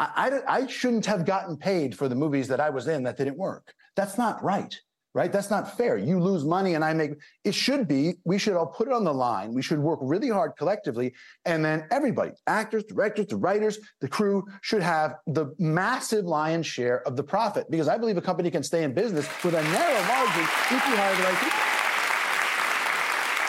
I, 0.00 0.40
I, 0.48 0.56
I 0.60 0.66
shouldn't 0.66 1.04
have 1.06 1.26
gotten 1.26 1.58
paid 1.58 1.96
for 1.96 2.08
the 2.08 2.14
movies 2.14 2.48
that 2.48 2.58
I 2.58 2.70
was 2.70 2.88
in 2.88 3.02
that 3.02 3.18
didn't 3.18 3.36
work. 3.36 3.74
That's 3.96 4.16
not 4.16 4.42
right, 4.42 4.74
right? 5.12 5.30
That's 5.30 5.50
not 5.50 5.76
fair. 5.76 5.98
You 5.98 6.18
lose 6.20 6.42
money 6.42 6.72
and 6.72 6.82
I 6.82 6.94
make 6.94 7.10
it 7.44 7.54
should 7.54 7.86
be, 7.86 8.14
we 8.24 8.38
should 8.38 8.56
all 8.56 8.66
put 8.66 8.88
it 8.88 8.94
on 8.94 9.04
the 9.04 9.12
line. 9.12 9.52
We 9.52 9.60
should 9.60 9.78
work 9.78 9.98
really 10.00 10.30
hard 10.30 10.52
collectively. 10.56 11.12
And 11.44 11.62
then 11.62 11.86
everybody, 11.90 12.30
actors, 12.46 12.84
directors, 12.84 13.26
the 13.26 13.36
writers, 13.36 13.78
the 14.00 14.08
crew 14.08 14.46
should 14.62 14.80
have 14.80 15.16
the 15.26 15.54
massive 15.58 16.24
lion's 16.24 16.66
share 16.66 17.06
of 17.06 17.16
the 17.16 17.22
profit 17.22 17.70
because 17.70 17.86
I 17.86 17.98
believe 17.98 18.16
a 18.16 18.22
company 18.22 18.50
can 18.50 18.62
stay 18.62 18.84
in 18.84 18.94
business 18.94 19.28
with 19.44 19.54
a 19.54 19.62
narrow 19.62 20.02
margin 20.08 20.44
if 20.44 20.70
you 20.70 20.96
hire 20.96 21.14
the 21.14 21.22
right 21.24 21.38
people. 21.38 21.60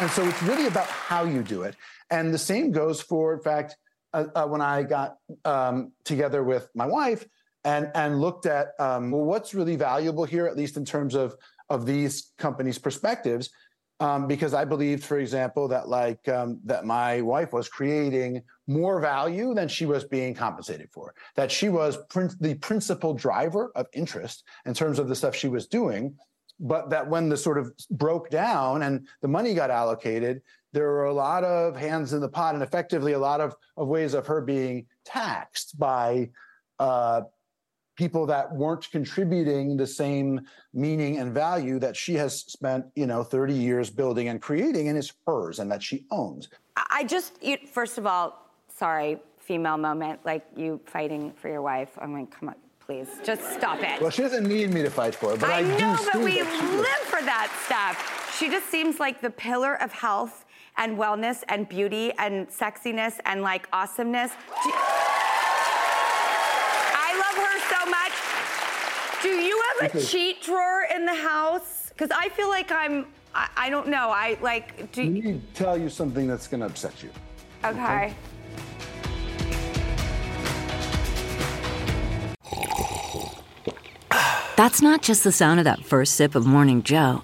And 0.01 0.11
so 0.11 0.27
it's 0.27 0.43
really 0.43 0.67
about 0.67 0.87
how 0.87 1.23
you 1.23 1.43
do 1.43 1.61
it. 1.61 1.77
And 2.09 2.33
the 2.33 2.37
same 2.37 2.71
goes 2.71 3.01
for, 3.01 3.33
in 3.33 3.39
fact, 3.39 3.77
uh, 4.13 4.25
uh, 4.35 4.45
when 4.45 4.61
I 4.61 4.83
got 4.83 5.17
um, 5.45 5.91
together 6.03 6.43
with 6.43 6.69
my 6.75 6.85
wife 6.85 7.25
and 7.63 7.91
and 7.95 8.19
looked 8.19 8.45
at 8.45 8.69
um, 8.79 9.11
well, 9.11 9.23
what's 9.23 9.53
really 9.53 9.75
valuable 9.75 10.25
here, 10.25 10.47
at 10.47 10.57
least 10.57 10.77
in 10.77 10.85
terms 10.85 11.15
of 11.15 11.35
of 11.69 11.85
these 11.85 12.33
companies' 12.37 12.77
perspectives, 12.77 13.49
um, 14.01 14.27
because 14.27 14.53
I 14.53 14.65
believed, 14.65 15.03
for 15.03 15.19
example, 15.19 15.67
that 15.69 15.87
like 15.87 16.27
um, 16.27 16.59
that 16.65 16.85
my 16.85 17.21
wife 17.21 17.53
was 17.53 17.69
creating 17.69 18.41
more 18.67 18.99
value 18.99 19.53
than 19.53 19.67
she 19.67 19.85
was 19.85 20.03
being 20.03 20.33
compensated 20.33 20.89
for. 20.91 21.13
That 21.35 21.51
she 21.51 21.69
was 21.69 21.97
prin- 22.09 22.35
the 22.39 22.55
principal 22.55 23.13
driver 23.13 23.71
of 23.75 23.85
interest 23.93 24.43
in 24.65 24.73
terms 24.73 24.97
of 24.97 25.07
the 25.07 25.15
stuff 25.15 25.35
she 25.35 25.49
was 25.49 25.67
doing, 25.67 26.15
but 26.59 26.89
that 26.89 27.07
when 27.07 27.29
the 27.29 27.37
sort 27.37 27.57
of 27.59 27.71
broke 27.91 28.29
down 28.29 28.83
and 28.83 29.07
the 29.21 29.27
money 29.27 29.53
got 29.53 29.69
allocated, 29.69 30.41
there 30.73 30.87
were 30.87 31.05
a 31.05 31.13
lot 31.13 31.43
of 31.43 31.75
hands 31.75 32.13
in 32.13 32.21
the 32.21 32.29
pot 32.29 32.53
and 32.53 32.63
effectively 32.63 33.13
a 33.13 33.19
lot 33.19 33.41
of, 33.41 33.55
of 33.77 33.87
ways 33.87 34.13
of 34.13 34.25
her 34.27 34.41
being 34.41 34.85
taxed 35.03 35.77
by 35.77 36.29
uh, 36.79 37.21
people 37.95 38.25
that 38.25 38.53
weren't 38.53 38.89
contributing 38.91 39.75
the 39.75 39.85
same 39.85 40.39
meaning 40.73 41.17
and 41.17 41.33
value 41.33 41.77
that 41.79 41.95
she 41.95 42.13
has 42.13 42.39
spent, 42.39 42.85
you 42.95 43.05
know, 43.05 43.23
30 43.23 43.53
years 43.53 43.89
building 43.89 44.29
and 44.29 44.41
creating 44.41 44.87
and 44.87 44.97
is 44.97 45.11
hers 45.27 45.59
and 45.59 45.71
that 45.71 45.83
she 45.83 46.05
owns. 46.09 46.47
I 46.75 47.03
just, 47.03 47.33
you, 47.43 47.57
first 47.71 47.97
of 47.97 48.07
all, 48.07 48.49
sorry, 48.69 49.19
female 49.39 49.77
moment, 49.77 50.21
like 50.23 50.45
you 50.55 50.79
fighting 50.85 51.33
for 51.33 51.49
your 51.49 51.61
wife. 51.61 51.89
i'm 51.97 52.13
like 52.13 52.31
come 52.31 52.49
on, 52.49 52.55
please, 52.79 53.09
just 53.23 53.41
stop 53.53 53.79
it. 53.83 54.01
Well, 54.01 54.09
she 54.09 54.21
doesn't 54.21 54.47
need 54.47 54.73
me 54.73 54.81
to 54.83 54.89
fight 54.89 55.13
for 55.13 55.31
her, 55.31 55.37
but 55.37 55.49
I, 55.49 55.57
I 55.57 55.61
do 55.63 55.77
know, 55.77 55.97
but 56.13 56.21
we 56.21 56.39
that 56.39 56.59
she 56.59 56.65
is. 56.65 56.79
live 56.79 56.87
for 56.87 57.21
that 57.23 57.51
stuff. 57.65 58.37
She 58.39 58.49
just 58.49 58.67
seems 58.69 58.99
like 58.99 59.21
the 59.21 59.29
pillar 59.29 59.75
of 59.81 59.91
health 59.91 60.45
and 60.81 60.97
wellness 60.97 61.43
and 61.47 61.69
beauty 61.69 62.11
and 62.17 62.47
sexiness 62.49 63.19
and 63.25 63.41
like 63.43 63.67
awesomeness. 63.71 64.31
She- 64.63 64.71
I 67.07 67.09
love 67.23 67.37
her 67.47 67.57
so 67.73 67.79
much. 67.97 68.13
Do 69.21 69.29
you 69.29 69.61
have 69.67 69.77
a 69.83 69.97
Okay. 69.97 70.05
cheat 70.05 70.41
drawer 70.41 70.87
in 70.93 71.05
the 71.05 71.13
house? 71.15 71.89
Because 71.89 72.09
I 72.11 72.29
feel 72.29 72.49
like 72.49 72.71
I'm, 72.71 73.05
I, 73.35 73.47
I 73.55 73.69
don't 73.69 73.87
know. 73.87 74.09
I 74.09 74.37
like, 74.41 74.91
do 74.91 75.03
Let 75.03 75.11
me 75.23 75.41
tell 75.53 75.77
you 75.77 75.87
something 75.89 76.27
that's 76.27 76.47
going 76.47 76.61
to 76.61 76.65
upset 76.65 77.03
you. 77.03 77.11
okay. 77.63 78.15
That's 84.57 84.81
not 84.81 85.01
just 85.01 85.23
the 85.23 85.31
sound 85.31 85.59
of 85.59 85.63
that 85.63 85.83
first 85.83 86.13
sip 86.13 86.35
of 86.35 86.45
Morning 86.45 86.83
Joe. 86.83 87.23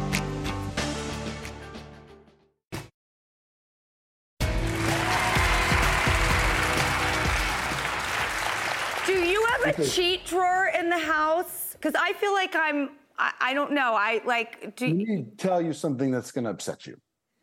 A 9.81 9.89
cheat 9.89 10.25
drawer 10.25 10.71
in 10.77 10.89
the 10.89 10.97
house? 10.97 11.73
Because 11.73 11.93
I 11.95 12.13
feel 12.13 12.33
like 12.33 12.55
I'm, 12.55 12.91
I, 13.17 13.33
I 13.39 13.53
don't 13.53 13.71
know. 13.71 13.93
I 13.95 14.21
like, 14.25 14.75
do 14.75 14.87
Let 14.87 14.95
me 14.95 15.25
tell 15.37 15.61
you 15.61 15.73
something 15.73 16.11
that's 16.11 16.31
going 16.31 16.43
to 16.45 16.49
upset 16.51 16.85
you. 16.87 16.97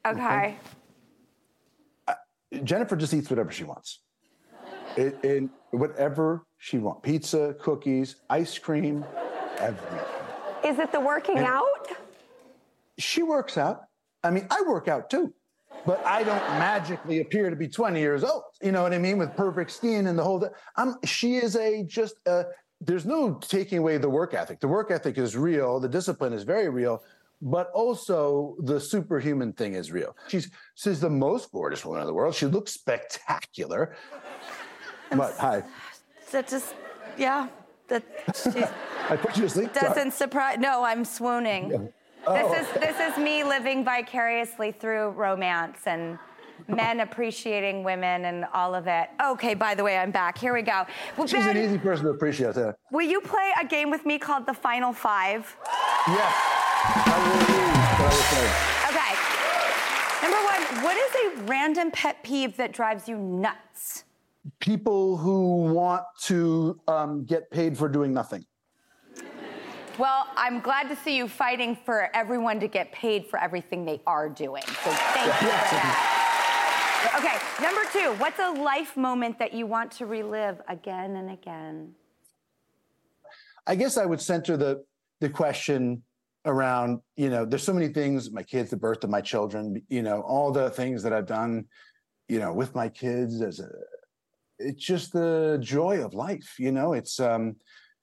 okay. 0.06 0.56
Uh, 2.06 2.14
Jennifer 2.64 2.96
just 2.96 3.12
eats 3.14 3.28
whatever 3.30 3.50
she 3.50 3.64
wants. 3.64 4.00
It, 4.96 5.18
it, 5.22 5.48
whatever 5.70 6.44
she 6.58 6.78
wants 6.78 7.00
pizza, 7.02 7.54
cookies, 7.60 8.16
ice 8.30 8.58
cream, 8.58 9.04
everything. 9.58 9.98
Is 10.64 10.78
it 10.78 10.90
the 10.92 11.00
working 11.00 11.38
And- 11.38 11.46
out? 11.46 11.88
She 12.98 13.22
works 13.22 13.56
out. 13.56 13.82
I 14.24 14.30
mean, 14.30 14.48
I 14.50 14.62
work 14.66 14.88
out 14.88 15.08
too, 15.08 15.32
but 15.88 16.04
I 16.04 16.22
don't 16.22 16.46
magically 16.58 17.20
appear 17.20 17.48
to 17.48 17.56
be 17.56 17.66
20 17.66 17.98
years 17.98 18.22
old. 18.22 18.42
You 18.60 18.72
know 18.72 18.82
what 18.82 18.92
I 18.92 18.98
mean? 18.98 19.16
With 19.16 19.34
perfect 19.34 19.70
skin 19.70 20.06
and 20.08 20.18
the 20.18 20.22
whole. 20.22 20.46
I'm. 20.76 20.96
She 21.02 21.36
is 21.36 21.56
a 21.56 21.82
just. 21.84 22.16
a. 22.26 22.44
there's 22.82 23.06
no 23.06 23.38
taking 23.40 23.78
away 23.78 23.96
the 23.96 24.10
work 24.10 24.34
ethic. 24.34 24.60
The 24.60 24.68
work 24.68 24.90
ethic 24.90 25.16
is 25.16 25.34
real. 25.34 25.80
The 25.80 25.88
discipline 25.88 26.34
is 26.34 26.42
very 26.42 26.68
real. 26.68 27.02
But 27.40 27.70
also 27.70 28.56
the 28.58 28.78
superhuman 28.78 29.54
thing 29.54 29.76
is 29.76 29.90
real. 29.90 30.14
She's 30.28 30.50
she's 30.74 31.00
the 31.00 31.08
most 31.08 31.50
gorgeous 31.52 31.86
woman 31.86 32.02
in 32.02 32.06
the 32.06 32.12
world. 32.12 32.34
She 32.34 32.44
looks 32.44 32.72
spectacular. 32.72 33.96
But 35.10 35.36
hi, 35.38 35.62
That 36.32 36.48
just, 36.48 36.74
yeah. 37.16 37.48
That 37.86 38.04
she's, 38.34 38.56
I 39.08 39.16
put 39.16 39.38
you 39.38 39.44
to 39.44 39.48
sleep. 39.48 39.72
Doesn't 39.72 40.12
surprise. 40.12 40.58
No, 40.58 40.84
I'm 40.84 41.06
swooning. 41.06 41.90
Oh. 42.28 42.34
This 42.34 42.68
is 42.68 42.74
this 42.74 43.00
is 43.00 43.16
me 43.18 43.42
living 43.42 43.84
vicariously 43.84 44.72
through 44.72 45.10
romance 45.10 45.78
and 45.86 46.18
men 46.66 47.00
appreciating 47.00 47.84
women 47.84 48.26
and 48.26 48.44
all 48.52 48.74
of 48.74 48.86
it. 48.86 49.08
Okay, 49.24 49.54
by 49.54 49.74
the 49.74 49.82
way, 49.82 49.96
I'm 49.96 50.10
back. 50.10 50.36
Here 50.36 50.52
we 50.52 50.60
go. 50.62 50.84
Well, 51.16 51.26
She's 51.26 51.46
an 51.46 51.56
easy 51.56 51.78
person 51.78 52.04
to 52.04 52.10
appreciate. 52.10 52.54
Yeah. 52.56 52.72
will 52.92 53.06
you 53.08 53.20
play 53.20 53.52
a 53.60 53.64
game 53.66 53.90
with 53.90 54.04
me 54.04 54.18
called 54.18 54.46
the 54.46 54.52
Final 54.52 54.92
Five? 54.92 55.56
Yes. 56.06 56.34
I 56.84 57.18
will 57.24 57.38
leave, 57.38 57.72
but 57.98 58.04
I 58.04 58.14
will 58.14 58.28
play. 58.34 58.48
Okay. 58.90 59.14
Number 60.22 60.40
one, 60.44 60.84
what 60.84 60.96
is 60.96 61.40
a 61.40 61.42
random 61.44 61.90
pet 61.92 62.22
peeve 62.22 62.56
that 62.58 62.72
drives 62.72 63.08
you 63.08 63.16
nuts? 63.16 64.04
People 64.60 65.16
who 65.16 65.72
want 65.72 66.02
to 66.24 66.78
um, 66.88 67.24
get 67.24 67.50
paid 67.50 67.78
for 67.78 67.88
doing 67.88 68.12
nothing. 68.12 68.44
Well, 69.98 70.28
I'm 70.36 70.60
glad 70.60 70.88
to 70.90 70.96
see 70.96 71.16
you 71.16 71.26
fighting 71.26 71.76
for 71.84 72.08
everyone 72.14 72.60
to 72.60 72.68
get 72.68 72.92
paid 72.92 73.26
for 73.26 73.40
everything 73.40 73.84
they 73.84 74.00
are 74.06 74.28
doing. 74.28 74.62
So 74.62 74.90
thank 74.90 75.26
you 75.26 75.32
for 75.32 75.74
that. 75.74 76.14
Okay, 77.18 77.64
number 77.64 77.82
two, 77.92 78.14
what's 78.20 78.38
a 78.38 78.50
life 78.62 78.96
moment 78.96 79.38
that 79.40 79.52
you 79.52 79.66
want 79.66 79.90
to 79.92 80.06
relive 80.06 80.60
again 80.68 81.16
and 81.16 81.30
again? 81.30 81.94
I 83.66 83.74
guess 83.74 83.96
I 83.96 84.06
would 84.06 84.20
center 84.20 84.56
the 84.56 84.84
the 85.20 85.28
question 85.28 86.02
around, 86.44 87.00
you 87.16 87.28
know, 87.28 87.44
there's 87.44 87.64
so 87.64 87.72
many 87.72 87.88
things, 87.88 88.30
my 88.30 88.44
kids, 88.44 88.70
the 88.70 88.76
birth 88.76 89.02
of 89.02 89.10
my 89.10 89.20
children, 89.20 89.82
you 89.88 90.02
know, 90.02 90.20
all 90.22 90.52
the 90.52 90.70
things 90.70 91.02
that 91.02 91.12
I've 91.12 91.26
done, 91.26 91.64
you 92.28 92.38
know, 92.38 92.52
with 92.52 92.74
my 92.74 92.88
kids 92.88 93.42
as 93.42 93.58
a 93.58 93.68
it's 94.60 94.84
just 94.84 95.12
the 95.12 95.58
joy 95.60 96.04
of 96.04 96.14
life, 96.14 96.54
you 96.58 96.70
know, 96.70 96.92
it's 96.92 97.18
um 97.18 97.56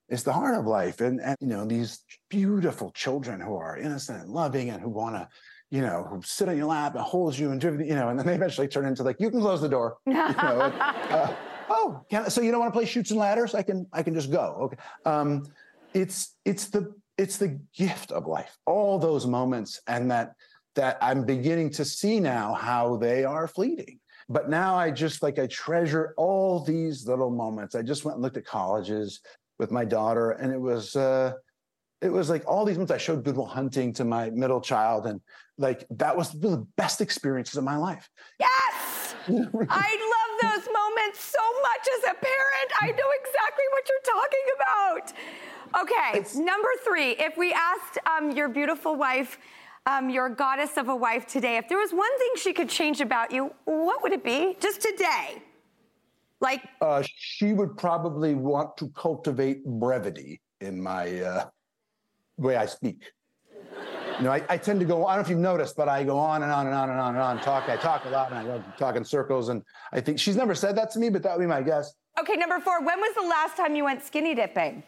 it's 0.09 0.23
the 0.23 0.33
heart 0.33 0.55
of 0.55 0.65
life. 0.65 1.01
And 1.01 1.19
and 1.21 1.35
you 1.39 1.47
know, 1.47 1.65
these 1.65 2.03
beautiful 2.29 2.91
children 2.91 3.39
who 3.39 3.55
are 3.55 3.77
innocent 3.77 4.23
and 4.23 4.29
loving 4.29 4.69
and 4.69 4.81
who 4.81 4.89
want 4.89 5.15
to 5.15 5.27
you 5.71 5.81
know, 5.81 6.07
who 6.09 6.21
sit 6.23 6.47
on 6.47 6.55
your 6.55 6.67
lap 6.67 6.95
and 6.95 7.03
holds 7.03 7.39
you 7.39 7.51
and 7.51 7.59
do 7.59 7.83
you 7.83 7.95
know, 7.95 8.09
and 8.09 8.19
then 8.19 8.25
they 8.25 8.35
eventually 8.35 8.67
turn 8.67 8.85
into 8.85 9.03
like, 9.03 9.17
you 9.19 9.29
can 9.29 9.41
close 9.41 9.61
the 9.61 9.69
door. 9.69 9.97
You 10.05 10.13
know, 10.13 10.61
and, 10.61 10.73
uh, 10.81 11.35
oh, 11.69 12.05
can 12.09 12.25
I, 12.25 12.27
so 12.27 12.41
you 12.41 12.51
don't 12.51 12.59
want 12.59 12.73
to 12.73 12.77
play 12.77 12.85
Chutes 12.85 13.11
and 13.11 13.19
Ladders? 13.19 13.55
I 13.55 13.63
can, 13.63 13.87
I 13.91 14.03
can 14.03 14.13
just 14.13 14.31
go. 14.31 14.57
Okay. 14.61 14.77
Um, 15.05 15.45
it's, 15.93 16.35
it's 16.45 16.67
the, 16.67 16.93
it's 17.17 17.37
the 17.37 17.59
gift 17.75 18.11
of 18.11 18.27
life, 18.27 18.55
all 18.65 18.99
those 18.99 19.25
moments. 19.25 19.81
And 19.87 20.11
that, 20.11 20.35
that 20.75 20.97
I'm 21.01 21.25
beginning 21.25 21.71
to 21.71 21.85
see 21.85 22.19
now 22.19 22.53
how 22.53 22.97
they 22.97 23.25
are 23.25 23.47
fleeting. 23.47 23.99
But 24.29 24.49
now 24.49 24.75
I 24.75 24.91
just 24.91 25.23
like, 25.23 25.39
I 25.39 25.47
treasure 25.47 26.13
all 26.17 26.63
these 26.63 27.07
little 27.07 27.29
moments. 27.29 27.75
I 27.75 27.81
just 27.81 28.05
went 28.05 28.15
and 28.15 28.23
looked 28.23 28.37
at 28.37 28.45
colleges 28.45 29.21
with 29.59 29.71
my 29.71 29.85
daughter 29.85 30.31
and 30.31 30.51
it 30.51 30.59
was, 30.59 30.95
uh, 30.95 31.33
it 32.01 32.11
was 32.11 32.29
like 32.29 32.43
all 32.47 32.65
these 32.65 32.77
months 32.77 32.91
I 32.91 32.97
showed 32.97 33.23
Good 33.23 33.35
Will 33.35 33.45
Hunting 33.45 33.93
to 33.93 34.05
my 34.05 34.29
middle 34.29 34.61
child, 34.61 35.07
and 35.07 35.21
like 35.57 35.85
that 35.91 36.15
was 36.15 36.33
one 36.35 36.53
of 36.53 36.59
the 36.59 36.67
best 36.77 37.01
experiences 37.01 37.55
of 37.57 37.63
my 37.63 37.77
life. 37.77 38.09
Yes! 38.39 39.15
I 39.27 39.31
love 39.31 40.31
those 40.41 40.67
moments 40.71 41.19
so 41.19 41.39
much 41.63 41.87
as 41.97 42.03
a 42.03 42.13
parent. 42.13 42.69
I 42.81 42.87
know 42.91 43.09
exactly 43.21 43.63
what 43.71 43.89
you're 43.89 44.07
talking 44.13 44.45
about. 44.57 45.13
Okay, 45.81 46.39
number 46.39 46.69
three. 46.83 47.15
If 47.17 47.37
we 47.37 47.53
asked 47.53 47.97
um, 48.05 48.31
your 48.31 48.49
beautiful 48.49 48.95
wife, 48.95 49.39
um, 49.87 50.09
your 50.09 50.29
goddess 50.29 50.77
of 50.77 50.89
a 50.89 50.95
wife 50.95 51.25
today, 51.25 51.57
if 51.57 51.67
there 51.69 51.79
was 51.79 51.91
one 51.91 52.19
thing 52.19 52.29
she 52.37 52.53
could 52.53 52.69
change 52.69 53.01
about 53.01 53.31
you, 53.31 53.51
what 53.65 54.03
would 54.03 54.13
it 54.13 54.23
be? 54.23 54.55
Just 54.59 54.81
today. 54.81 55.41
Like, 56.41 56.63
Uh, 56.82 57.04
she 57.06 57.54
would 57.54 57.78
probably 57.78 58.36
want 58.36 58.78
to 58.78 58.89
cultivate 58.89 59.65
brevity 59.65 60.41
in 60.62 60.82
my 60.82 61.21
uh, 61.21 61.45
way 62.38 62.56
I 62.56 62.65
speak. 62.65 63.12
You 64.17 64.24
know, 64.24 64.32
I, 64.32 64.41
I 64.48 64.58
tend 64.58 64.80
to 64.80 64.86
go. 64.86 65.06
I 65.06 65.15
don't 65.15 65.24
know 65.24 65.26
if 65.26 65.30
you've 65.30 65.39
noticed, 65.39 65.76
but 65.76 65.89
I 65.89 66.04
go 66.04 66.17
on 66.17 66.43
and 66.43 66.52
on 66.52 66.67
and 66.67 66.76
on 66.76 66.89
and 66.89 67.00
on 67.00 67.15
and 67.15 67.24
on. 67.24 67.41
Talk. 67.41 67.67
I 67.67 67.76
talk 67.76 68.06
a 68.06 68.10
lot, 68.10 68.32
and 68.32 68.39
I 68.39 68.43
go 68.45 68.63
talk 68.78 68.95
in 68.95 69.04
circles. 69.04 69.50
And 69.50 69.62
I 69.91 70.00
think 70.00 70.19
she's 70.19 70.38
never 70.38 70.56
said 70.56 70.78
that 70.78 70.89
to 70.91 71.00
me, 71.00 71.10
but 71.10 71.21
that 71.24 71.38
would 71.38 71.43
be 71.43 71.48
my 71.48 71.62
guess. 71.62 71.93
okay, 72.19 72.36
number 72.36 72.60
four. 72.62 72.80
When 72.80 72.98
was 73.00 73.13
the 73.15 73.28
last 73.28 73.58
time 73.58 73.76
you 73.76 73.84
went 73.84 74.04
skinny 74.04 74.34
dipping? 74.34 74.84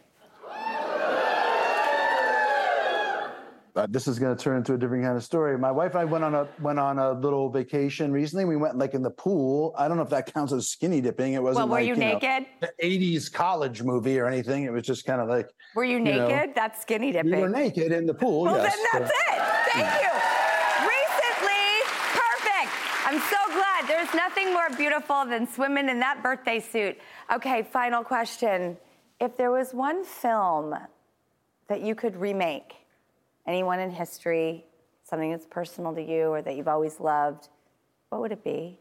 Uh, 3.78 3.86
this 3.88 4.08
is 4.08 4.18
going 4.18 4.36
to 4.36 4.42
turn 4.42 4.56
into 4.56 4.74
a 4.74 4.76
different 4.76 5.04
kind 5.04 5.16
of 5.16 5.22
story. 5.22 5.56
My 5.56 5.70
wife 5.70 5.92
and 5.92 6.00
I 6.00 6.04
went 6.04 6.24
on 6.24 6.34
a 6.34 6.48
went 6.60 6.80
on 6.80 6.98
a 6.98 7.12
little 7.12 7.48
vacation 7.48 8.10
recently. 8.10 8.44
We 8.44 8.56
went 8.56 8.76
like 8.76 8.92
in 8.92 9.04
the 9.04 9.10
pool. 9.10 9.72
I 9.78 9.86
don't 9.86 9.96
know 9.96 10.02
if 10.02 10.10
that 10.10 10.34
counts 10.34 10.52
as 10.52 10.68
skinny 10.68 11.00
dipping. 11.00 11.34
It 11.34 11.42
wasn't 11.42 11.58
Well, 11.58 11.68
were 11.68 11.74
like 11.74 11.86
you 11.86 11.94
know, 11.94 12.18
naked? 12.18 12.46
the 12.60 12.72
'80s 12.82 13.32
college 13.32 13.84
movie 13.84 14.18
or 14.18 14.26
anything. 14.26 14.64
It 14.64 14.72
was 14.72 14.82
just 14.82 15.04
kind 15.04 15.20
of 15.20 15.28
like 15.28 15.48
Were 15.76 15.84
you 15.84 16.00
know, 16.00 16.26
naked? 16.26 16.56
That's 16.56 16.82
skinny 16.82 17.12
dipping. 17.12 17.30
we 17.30 17.38
were 17.38 17.48
naked 17.48 17.92
in 17.92 18.06
the 18.06 18.14
pool. 18.14 18.42
Well, 18.42 18.56
yes. 18.56 18.74
then 18.74 19.00
that's 19.00 19.12
it. 19.12 19.42
Thank 19.72 20.02
you. 20.02 20.10
Recently, 20.88 21.68
perfect. 22.18 22.72
I'm 23.06 23.20
so 23.30 23.54
glad. 23.54 23.86
There's 23.86 24.12
nothing 24.12 24.52
more 24.52 24.70
beautiful 24.76 25.24
than 25.24 25.46
swimming 25.46 25.88
in 25.88 26.00
that 26.00 26.20
birthday 26.20 26.58
suit. 26.58 26.98
Okay, 27.32 27.62
final 27.62 28.02
question. 28.02 28.76
If 29.20 29.36
there 29.36 29.52
was 29.52 29.72
one 29.72 30.04
film 30.04 30.74
that 31.68 31.80
you 31.80 31.94
could 31.94 32.16
remake, 32.16 32.74
anyone 33.48 33.80
in 33.80 33.90
history, 33.90 34.64
something 35.04 35.30
that's 35.30 35.46
personal 35.46 35.94
to 35.94 36.02
you 36.02 36.26
or 36.26 36.42
that 36.42 36.54
you've 36.56 36.68
always 36.68 37.00
loved, 37.00 37.48
what 38.10 38.20
would 38.20 38.30
it 38.30 38.44
be? 38.44 38.78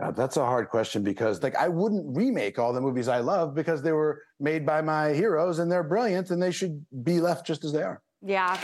Uh, 0.00 0.10
that's 0.12 0.36
a 0.36 0.44
hard 0.44 0.68
question 0.68 1.02
because, 1.02 1.42
like, 1.42 1.56
I 1.56 1.68
wouldn't 1.68 2.16
remake 2.16 2.58
all 2.58 2.72
the 2.72 2.80
movies 2.80 3.08
I 3.08 3.18
love 3.18 3.54
because 3.54 3.82
they 3.82 3.92
were 3.92 4.22
made 4.38 4.64
by 4.66 4.80
my 4.80 5.12
heroes 5.12 5.58
and 5.58 5.70
they're 5.70 5.82
brilliant 5.82 6.30
and 6.30 6.40
they 6.42 6.52
should 6.52 6.84
be 7.02 7.20
left 7.20 7.46
just 7.46 7.64
as 7.64 7.72
they 7.72 7.82
are. 7.82 8.00
Yeah. 8.22 8.56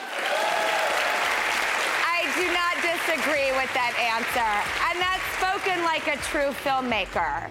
I 2.06 2.22
do 2.36 2.46
not 2.52 2.76
disagree 2.82 3.50
with 3.58 3.72
that 3.74 3.94
answer. 3.98 4.52
And 4.90 5.00
that's 5.02 5.24
spoken 5.38 5.82
like 5.82 6.06
a 6.06 6.16
true 6.22 6.52
filmmaker. 6.62 7.50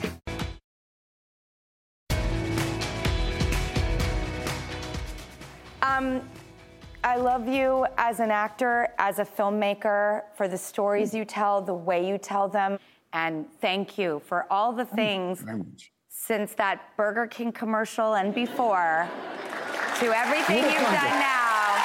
Love 7.21 7.47
you 7.47 7.85
as 7.97 8.19
an 8.19 8.31
actor, 8.31 8.87
as 8.97 9.19
a 9.19 9.25
filmmaker, 9.25 10.23
for 10.35 10.47
the 10.47 10.57
stories 10.57 11.13
you 11.13 11.23
tell, 11.23 11.61
the 11.61 11.73
way 11.73 12.07
you 12.07 12.17
tell 12.17 12.47
them, 12.47 12.79
and 13.13 13.45
thank 13.61 13.97
you 13.97 14.21
for 14.25 14.47
all 14.49 14.73
the 14.73 14.85
things 14.85 15.45
since 16.09 16.53
that 16.55 16.81
Burger 16.97 17.27
King 17.27 17.51
commercial 17.51 18.15
and 18.15 18.33
before 18.33 19.07
to 19.99 20.05
everything 20.07 20.63
you've 20.63 20.73
done 20.73 21.19
now. 21.21 21.77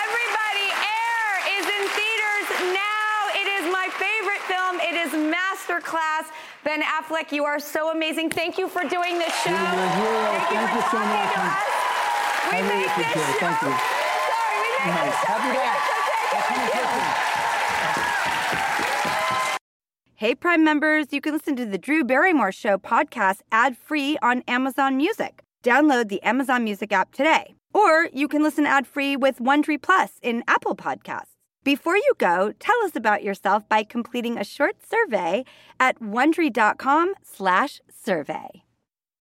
Everybody, 0.00 0.68
Air 0.80 1.28
is 1.58 1.66
in 1.68 1.84
theaters 1.92 2.48
now. 2.72 3.28
It 3.36 3.48
is 3.58 3.70
my 3.70 3.88
favorite 4.00 4.40
film. 4.48 4.80
It 4.80 4.94
is 4.94 5.12
Masterclass. 5.12 6.32
Ben 6.64 6.80
Affleck, 6.80 7.32
you 7.32 7.44
are 7.44 7.60
so 7.60 7.90
amazing. 7.90 8.30
Thank 8.30 8.56
you 8.56 8.66
for 8.66 8.82
doing 8.82 9.18
this 9.18 9.34
show. 9.42 9.52
Thank 9.52 10.74
you 10.74 10.82
so 10.90 10.98
much. 10.98 11.73
We 12.50 12.56
I 12.56 12.60
really 12.60 12.68
made 12.68 12.84
this 12.84 12.90
appreciate 12.92 13.28
it. 13.28 13.36
Thank 13.40 13.62
you. 13.62 13.68
Sorry, 13.68 14.60
we 14.60 14.66
made 14.84 14.94
Nice. 14.94 15.04
this 15.04 15.14
show. 15.20 15.26
Happy 15.32 15.50
back. 15.54 15.80
Thank. 16.48 16.74
Hey, 20.16 20.34
Prime 20.34 20.64
members, 20.64 21.06
you 21.12 21.20
can 21.20 21.32
listen 21.34 21.54
to 21.56 21.66
the 21.66 21.76
Drew 21.78 22.02
Barrymore 22.04 22.52
Show 22.52 22.78
podcast 22.78 23.40
ad 23.52 23.76
free 23.76 24.16
on 24.22 24.42
Amazon 24.48 24.96
Music. 24.96 25.42
Download 25.62 26.08
the 26.08 26.22
Amazon 26.22 26.64
Music 26.64 26.92
app 26.92 27.12
today. 27.12 27.54
Or 27.72 28.08
you 28.12 28.28
can 28.28 28.42
listen 28.42 28.66
ad-free 28.66 29.16
with 29.16 29.38
Wondery 29.40 29.80
Plus 29.82 30.12
in 30.22 30.44
Apple 30.46 30.76
Podcasts. 30.76 31.32
Before 31.64 31.96
you 31.96 32.12
go, 32.18 32.52
tell 32.60 32.76
us 32.84 32.94
about 32.94 33.24
yourself 33.24 33.68
by 33.68 33.82
completing 33.82 34.38
a 34.38 34.44
short 34.44 34.76
survey 34.88 35.44
at 35.80 35.98
wondery.com/survey. 36.00 38.63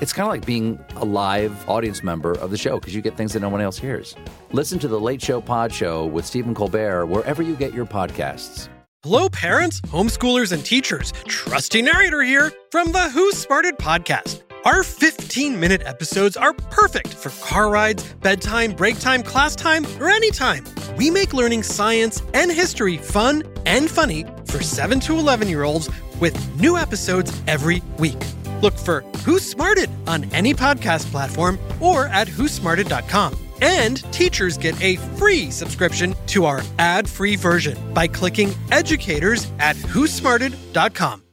It's 0.00 0.14
kind 0.14 0.26
of 0.26 0.32
like 0.32 0.46
being 0.46 0.82
a 0.96 1.04
live 1.04 1.68
audience 1.68 2.02
member 2.02 2.32
of 2.32 2.50
the 2.50 2.56
show 2.56 2.80
because 2.80 2.94
you 2.94 3.02
get 3.02 3.18
things 3.18 3.34
that 3.34 3.40
no 3.40 3.50
one 3.50 3.60
else 3.60 3.78
hears. 3.78 4.16
Listen 4.50 4.78
to 4.78 4.88
the 4.88 4.98
Late 4.98 5.20
Show 5.20 5.42
Pod 5.42 5.74
Show 5.74 6.06
with 6.06 6.24
Stephen 6.24 6.54
Colbert 6.54 7.04
wherever 7.04 7.42
you 7.42 7.54
get 7.54 7.74
your 7.74 7.84
podcasts. 7.84 8.68
Hello, 9.02 9.28
parents, 9.28 9.80
homeschoolers, 9.82 10.52
and 10.52 10.64
teachers. 10.64 11.12
Trusty 11.26 11.82
narrator 11.82 12.22
here 12.22 12.50
from 12.70 12.92
the 12.92 13.10
Who 13.10 13.30
Smarted 13.32 13.76
podcast. 13.76 14.42
Our 14.64 14.82
15 14.82 15.60
minute 15.60 15.82
episodes 15.84 16.36
are 16.36 16.54
perfect 16.54 17.12
for 17.12 17.28
car 17.46 17.70
rides, 17.70 18.14
bedtime, 18.22 18.72
break 18.72 18.98
time, 19.00 19.22
class 19.22 19.54
time, 19.54 19.84
or 19.98 20.08
anytime. 20.08 20.64
We 20.96 21.10
make 21.10 21.34
learning 21.34 21.62
science 21.62 22.22
and 22.32 22.50
history 22.50 22.96
fun 22.96 23.42
and 23.66 23.90
funny 23.90 24.24
for 24.46 24.62
7 24.62 24.98
to 25.00 25.18
11 25.18 25.48
year 25.48 25.64
olds 25.64 25.90
with 26.20 26.60
new 26.60 26.78
episodes 26.78 27.38
every 27.46 27.82
week. 27.98 28.22
Look 28.60 28.74
for 28.74 29.02
Who's 29.24 29.42
Smarted 29.48 29.90
on 30.06 30.24
any 30.32 30.54
podcast 30.54 31.10
platform 31.10 31.58
or 31.80 32.06
at 32.06 32.28
whosmarted.com. 32.28 33.36
And 33.62 34.02
teachers 34.12 34.56
get 34.56 34.80
a 34.82 34.96
free 35.16 35.50
subscription 35.50 36.14
to 36.28 36.46
our 36.46 36.62
ad 36.78 37.08
free 37.08 37.36
version 37.36 37.76
by 37.92 38.06
clicking 38.06 38.54
educators 38.70 39.50
at 39.58 39.76
whosmarted.com. 39.76 41.29